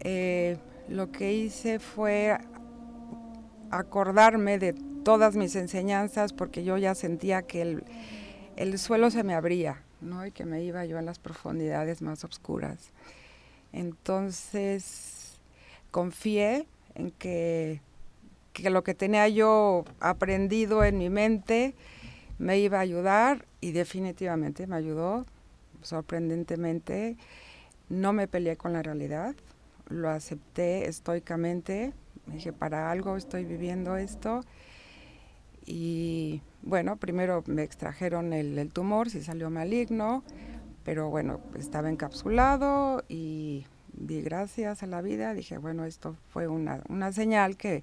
eh, 0.00 0.58
lo 0.88 1.12
que 1.12 1.32
hice 1.34 1.78
fue 1.78 2.38
acordarme 3.70 4.58
de 4.58 4.72
todas 5.04 5.36
mis 5.36 5.54
enseñanzas 5.56 6.32
porque 6.32 6.64
yo 6.64 6.76
ya 6.76 6.94
sentía 6.94 7.42
que 7.42 7.62
el, 7.62 7.84
el 8.56 8.78
suelo 8.78 9.10
se 9.10 9.22
me 9.22 9.34
abría, 9.34 9.82
¿no? 10.00 10.26
Y 10.26 10.32
que 10.32 10.44
me 10.44 10.62
iba 10.62 10.84
yo 10.86 10.98
a 10.98 11.02
las 11.02 11.18
profundidades 11.18 12.02
más 12.02 12.24
oscuras. 12.24 12.92
Entonces 13.72 15.38
confié 15.90 16.66
en 16.94 17.10
que, 17.10 17.80
lo 18.64 18.82
que 18.82 18.94
tenía 18.94 19.28
yo 19.28 19.84
aprendido 20.00 20.84
en 20.84 20.98
mi 20.98 21.10
mente 21.10 21.74
me 22.38 22.58
iba 22.58 22.78
a 22.78 22.82
ayudar 22.82 23.46
y 23.60 23.72
definitivamente 23.72 24.66
me 24.66 24.76
ayudó, 24.76 25.26
sorprendentemente. 25.82 27.16
No 27.88 28.12
me 28.12 28.28
peleé 28.28 28.56
con 28.56 28.72
la 28.72 28.82
realidad, 28.82 29.34
lo 29.88 30.10
acepté 30.10 30.86
estoicamente, 30.88 31.92
me 32.26 32.34
dije, 32.34 32.52
para 32.52 32.90
algo 32.90 33.16
estoy 33.16 33.44
viviendo 33.44 33.96
esto. 33.96 34.42
Y 35.66 36.40
bueno, 36.62 36.96
primero 36.96 37.42
me 37.46 37.62
extrajeron 37.62 38.32
el, 38.32 38.58
el 38.58 38.72
tumor, 38.72 39.10
si 39.10 39.22
salió 39.22 39.50
maligno, 39.50 40.22
pero 40.84 41.10
bueno, 41.10 41.40
estaba 41.56 41.90
encapsulado 41.90 43.04
y 43.08 43.66
di 43.92 44.22
gracias 44.22 44.82
a 44.82 44.86
la 44.86 45.02
vida, 45.02 45.34
dije, 45.34 45.58
bueno, 45.58 45.84
esto 45.84 46.16
fue 46.28 46.48
una, 46.48 46.82
una 46.88 47.12
señal 47.12 47.56
que 47.56 47.82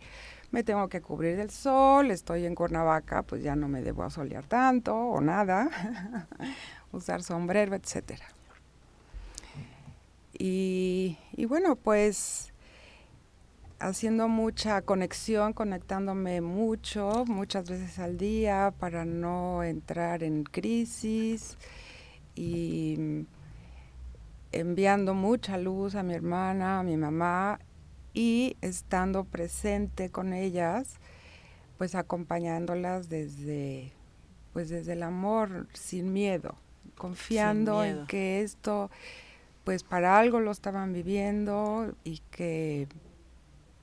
me 0.51 0.63
tengo 0.63 0.87
que 0.87 1.01
cubrir 1.01 1.37
del 1.37 1.49
sol, 1.49 2.11
estoy 2.11 2.45
en 2.45 2.55
Cuernavaca, 2.55 3.23
pues 3.23 3.43
ya 3.43 3.55
no 3.55 3.67
me 3.67 3.81
debo 3.81 4.03
asolear 4.03 4.45
tanto 4.45 4.95
o 4.95 5.21
nada, 5.21 5.69
usar 6.91 7.21
sombrero, 7.23 7.75
etcétera. 7.75 8.25
Y, 10.39 11.17
y, 11.35 11.45
bueno, 11.45 11.75
pues 11.75 12.53
haciendo 13.79 14.27
mucha 14.27 14.81
conexión, 14.83 15.53
conectándome 15.53 16.41
mucho, 16.41 17.25
muchas 17.25 17.69
veces 17.69 17.97
al 17.99 18.17
día 18.17 18.73
para 18.79 19.03
no 19.03 19.63
entrar 19.63 20.23
en 20.23 20.43
crisis 20.43 21.57
y 22.37 23.25
enviando 24.51 25.13
mucha 25.13 25.57
luz 25.57 25.95
a 25.95 26.03
mi 26.03 26.13
hermana, 26.13 26.79
a 26.79 26.83
mi 26.83 26.95
mamá 26.97 27.59
y 28.13 28.55
estando 28.61 29.23
presente 29.23 30.09
con 30.09 30.33
ellas, 30.33 30.95
pues 31.77 31.95
acompañándolas 31.95 33.09
desde 33.09 33.91
pues 34.53 34.69
desde 34.69 34.93
el 34.93 35.03
amor, 35.03 35.67
sin 35.73 36.13
miedo, 36.13 36.55
confiando 36.97 37.83
en 37.83 38.07
que 38.07 38.41
esto 38.41 38.89
pues 39.63 39.83
para 39.83 40.17
algo 40.17 40.39
lo 40.39 40.49
estaban 40.49 40.93
viviendo 40.93 41.93
y 42.03 42.21
que 42.31 42.87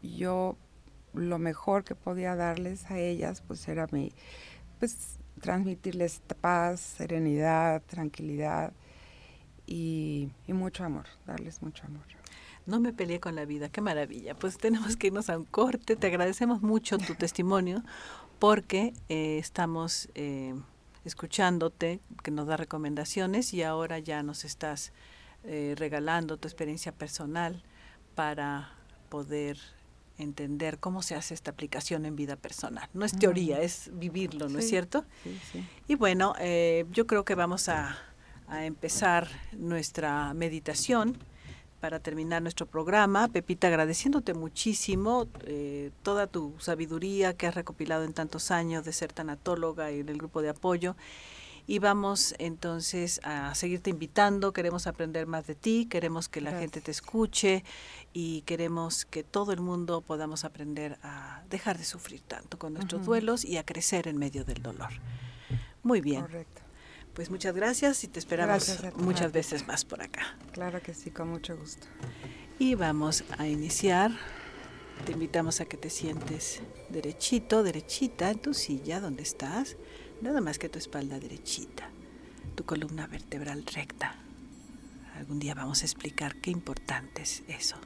yo 0.03 0.57
lo 1.13 1.39
mejor 1.39 1.85
que 1.85 1.95
podía 1.95 2.35
darles 2.35 2.91
a 2.91 2.99
ellas 2.99 3.43
pues 3.47 3.69
era 3.69 3.87
mi 3.93 4.13
pues 4.81 5.19
transmitirles 5.45 6.23
paz, 6.41 6.81
serenidad, 6.81 7.83
tranquilidad 7.83 8.73
y, 9.67 10.31
mucho 10.49 10.85
amor, 10.85 11.05
darles 11.27 11.61
mucho 11.61 11.85
amor. 11.85 12.07
No 12.65 12.81
me 12.81 12.95
peleé 12.95 13.21
con 13.21 13.35
la 13.35 13.45
vida, 13.45 13.69
qué 13.69 13.83
maravilla. 13.83 14.35
Pues 14.35 14.57
tenemos 14.57 14.97
que 14.97 15.09
irnos 15.09 15.29
a 15.29 15.37
un 15.37 15.45
corte. 15.45 15.97
Te 15.97 16.07
agradecemos 16.07 16.63
mucho 16.63 16.97
tu 16.97 17.15
testimonio 17.15 17.83
porque 18.39 18.95
eh, 19.11 19.37
estamos 19.37 20.09
eh, 20.15 20.55
escuchándote, 21.05 22.01
que 22.23 22.31
nos 22.31 22.47
da 22.47 22.57
recomendaciones 22.57 23.53
y 23.53 23.63
ahora 23.65 23.99
ya 23.99 24.23
nos 24.23 24.47
estás 24.47 24.93
eh, 25.43 25.75
regalando 25.77 26.39
tu 26.39 26.49
experiencia 26.49 26.91
personal 26.91 27.63
para 28.15 28.71
poder 29.11 29.59
entender 30.19 30.79
cómo 30.79 31.03
se 31.03 31.15
hace 31.15 31.35
esta 31.35 31.51
aplicación 31.51 32.07
en 32.07 32.17
vida 32.17 32.37
personal. 32.37 32.89
No 32.95 33.05
es 33.05 33.17
teoría, 33.17 33.61
es 33.61 33.91
vivirlo, 33.93 34.49
¿no 34.49 34.59
es 34.59 34.69
cierto? 34.69 35.05
Sí, 35.23 35.39
sí. 35.53 35.67
Y 35.89 35.95
bueno, 35.97 36.35
yo 36.93 37.07
creo 37.07 37.25
que 37.25 37.35
vamos 37.35 37.69
a, 37.69 37.97
a 38.47 38.65
empezar 38.65 39.29
nuestra 39.53 40.33
meditación 40.35 41.19
para 41.85 42.01
terminar 42.01 42.41
nuestro 42.41 42.65
programa. 42.65 43.29
Pepita, 43.29 43.67
agradeciéndote 43.67 44.33
muchísimo 44.33 45.29
eh, 45.45 45.91
toda 46.03 46.27
tu 46.27 46.55
sabiduría 46.59 47.35
que 47.35 47.47
has 47.47 47.55
recopilado 47.55 48.05
en 48.05 48.15
tantos 48.15 48.51
años 48.51 48.87
de 48.87 48.93
ser 48.95 49.13
tanatóloga 49.13 49.93
y 49.93 50.03
del 50.03 50.17
grupo 50.17 50.41
de 50.41 50.49
apoyo. 50.49 50.97
Y 51.67 51.79
vamos 51.79 52.35
entonces 52.39 53.21
a 53.25 53.55
seguirte 53.55 53.91
invitando, 53.91 54.53
queremos 54.53 54.87
aprender 54.87 55.27
más 55.27 55.47
de 55.47 55.55
ti, 55.55 55.87
queremos 55.87 56.29
que 56.29 56.41
la 56.41 56.59
gente 56.59 56.81
te 56.81 56.91
escuche 56.91 57.65
y 58.13 58.43
queremos 58.43 59.07
que 59.07 59.23
todo 59.23 59.53
el 59.53 59.61
mundo 59.61 60.03
podamos 60.03 60.45
aprender 60.45 60.99
a 61.03 61.43
dejar 61.49 61.79
de 61.79 61.85
sufrir 61.85 62.21
tanto 62.21 62.59
con 62.59 62.75
nuestros 62.75 63.07
duelos 63.07 63.45
y 63.45 63.57
a 63.57 63.65
crecer 63.65 64.09
en 64.09 64.19
medio 64.19 64.45
del 64.45 64.63
dolor. 64.63 64.91
Muy 65.83 66.01
bien. 66.01 66.23
Correcto. 66.23 66.63
Pues 67.15 67.31
muchas 67.31 67.55
gracias 67.55 68.03
y 68.03 68.09
te 68.09 68.19
esperamos 68.19 68.77
muchas 68.97 69.31
veces 69.31 69.67
más 69.69 69.85
por 69.85 70.03
acá. 70.03 70.37
Claro 70.53 70.83
que 70.83 70.95
sí, 70.95 71.13
con 71.13 71.29
mucho 71.29 71.57
gusto. 71.57 71.87
Y 72.59 72.75
vamos 72.75 73.25
a 73.39 73.47
iniciar. 73.47 74.11
Te 75.07 75.13
invitamos 75.13 75.61
a 75.61 75.65
que 75.65 75.77
te 75.77 75.91
sientes 75.91 76.61
derechito, 76.89 77.63
derechita 77.63 78.31
en 78.31 78.39
tu 78.39 78.55
silla 78.55 79.01
donde 79.01 79.23
estás, 79.23 79.77
nada 80.21 80.41
más 80.41 80.59
que 80.59 80.69
tu 80.69 80.79
espalda 80.79 81.19
derechita, 81.19 81.91
tu 82.55 82.65
columna 82.65 83.07
vertebral 83.07 83.65
recta. 83.67 84.17
Algún 85.17 85.39
día 85.39 85.55
vamos 85.55 85.83
a 85.83 85.85
explicar 85.85 86.41
qué 86.41 86.51
importante 86.51 87.23
es 87.23 87.43
eso, 87.49 87.77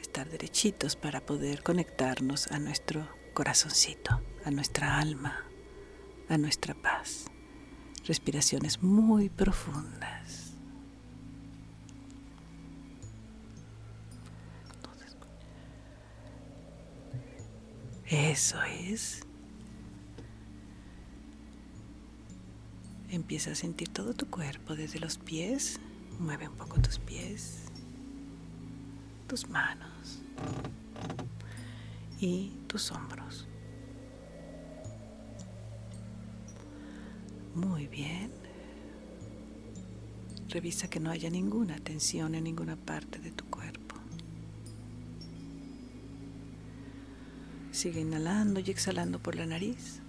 estar 0.00 0.28
derechitos 0.28 0.96
para 0.96 1.24
poder 1.24 1.62
conectarnos 1.62 2.48
a 2.48 2.58
nuestro 2.58 3.08
corazoncito, 3.32 4.20
a 4.44 4.50
nuestra 4.50 4.98
alma, 4.98 5.44
a 6.28 6.38
nuestra 6.38 6.74
paz 6.74 7.26
respiraciones 8.06 8.82
muy 8.82 9.28
profundas. 9.28 10.52
Eso 18.06 18.62
es. 18.62 19.23
Empieza 23.14 23.52
a 23.52 23.54
sentir 23.54 23.90
todo 23.90 24.12
tu 24.12 24.26
cuerpo 24.26 24.74
desde 24.74 24.98
los 24.98 25.18
pies. 25.18 25.78
Mueve 26.18 26.48
un 26.48 26.56
poco 26.56 26.80
tus 26.80 26.98
pies, 26.98 27.66
tus 29.28 29.48
manos 29.48 30.20
y 32.18 32.50
tus 32.66 32.90
hombros. 32.90 33.46
Muy 37.54 37.86
bien. 37.86 38.32
Revisa 40.48 40.90
que 40.90 40.98
no 40.98 41.10
haya 41.10 41.30
ninguna 41.30 41.78
tensión 41.78 42.34
en 42.34 42.42
ninguna 42.42 42.74
parte 42.74 43.20
de 43.20 43.30
tu 43.30 43.44
cuerpo. 43.44 43.94
Sigue 47.70 48.00
inhalando 48.00 48.58
y 48.58 48.72
exhalando 48.72 49.20
por 49.20 49.36
la 49.36 49.46
nariz. 49.46 50.03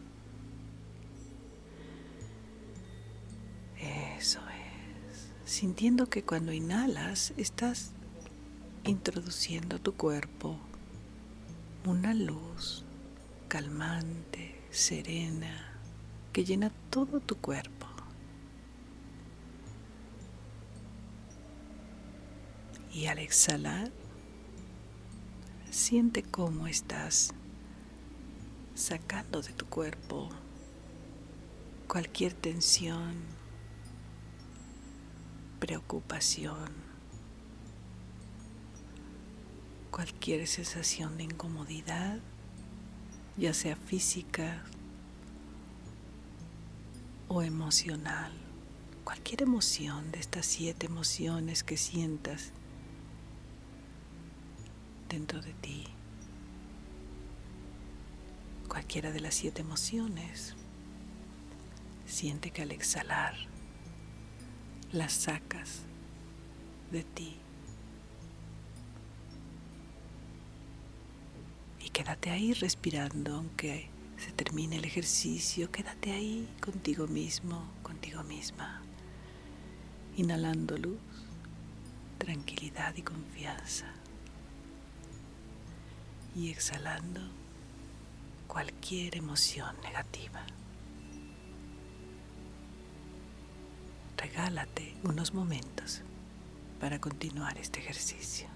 Sintiendo 5.56 6.08
que 6.10 6.22
cuando 6.22 6.52
inhalas 6.52 7.32
estás 7.38 7.92
introduciendo 8.84 9.78
a 9.78 9.80
tu 9.80 9.94
cuerpo 9.94 10.58
una 11.86 12.14
luz 12.14 12.84
calmante, 13.48 14.62
serena, 14.70 15.80
que 16.34 16.44
llena 16.44 16.74
todo 16.90 17.22
tu 17.22 17.38
cuerpo. 17.38 17.88
Y 22.92 23.06
al 23.06 23.20
exhalar, 23.20 23.94
siente 25.72 26.22
cómo 26.22 26.68
estás 26.68 27.34
sacando 28.74 29.42
de 29.42 29.54
tu 29.54 29.66
cuerpo 29.68 30.28
cualquier 31.88 32.34
tensión, 32.34 33.45
preocupación, 35.60 36.70
cualquier 39.92 40.48
sensación 40.48 41.18
de 41.18 41.24
incomodidad, 41.24 42.20
ya 43.38 43.54
sea 43.54 43.76
física, 43.76 44.64
o 47.28 47.42
emocional, 47.42 48.32
cualquier 49.04 49.42
emoción 49.42 50.12
de 50.12 50.20
estas 50.20 50.46
siete 50.46 50.86
emociones 50.86 51.64
que 51.64 51.76
sientas 51.78 52.52
dentro 55.10 55.42
de 55.42 55.54
ti, 55.54 55.86
cualquiera 58.68 59.12
de 59.12 59.22
las 59.22 59.34
siete 59.36 59.62
emociones, 59.62 60.56
siente 62.06 62.52
que 62.52 62.62
al 62.62 62.72
exhalar 62.72 63.36
las 64.96 65.12
sacas 65.12 65.82
de 66.92 67.04
ti. 67.04 67.36
Y 71.82 71.90
quédate 71.90 72.30
ahí 72.32 72.54
respirando, 72.54 73.36
aunque 73.36 73.90
se 74.18 74.32
termine 74.32 74.78
el 74.78 74.86
ejercicio, 74.86 75.70
quédate 75.70 76.14
ahí 76.14 76.50
contigo 76.62 77.08
mismo, 77.08 77.70
contigo 77.84 78.24
misma, 78.24 78.82
inhalando 80.16 80.78
luz, 80.78 81.00
tranquilidad 82.18 82.96
y 82.96 83.02
confianza. 83.02 83.88
Y 86.36 86.52
exhalando 86.52 87.22
cualquier 88.48 89.18
emoción 89.18 89.76
negativa. 89.82 90.46
Regálate 94.18 94.96
unos 95.04 95.34
momentos 95.34 96.02
para 96.80 97.00
continuar 97.00 97.58
este 97.58 97.80
ejercicio. 97.80 98.55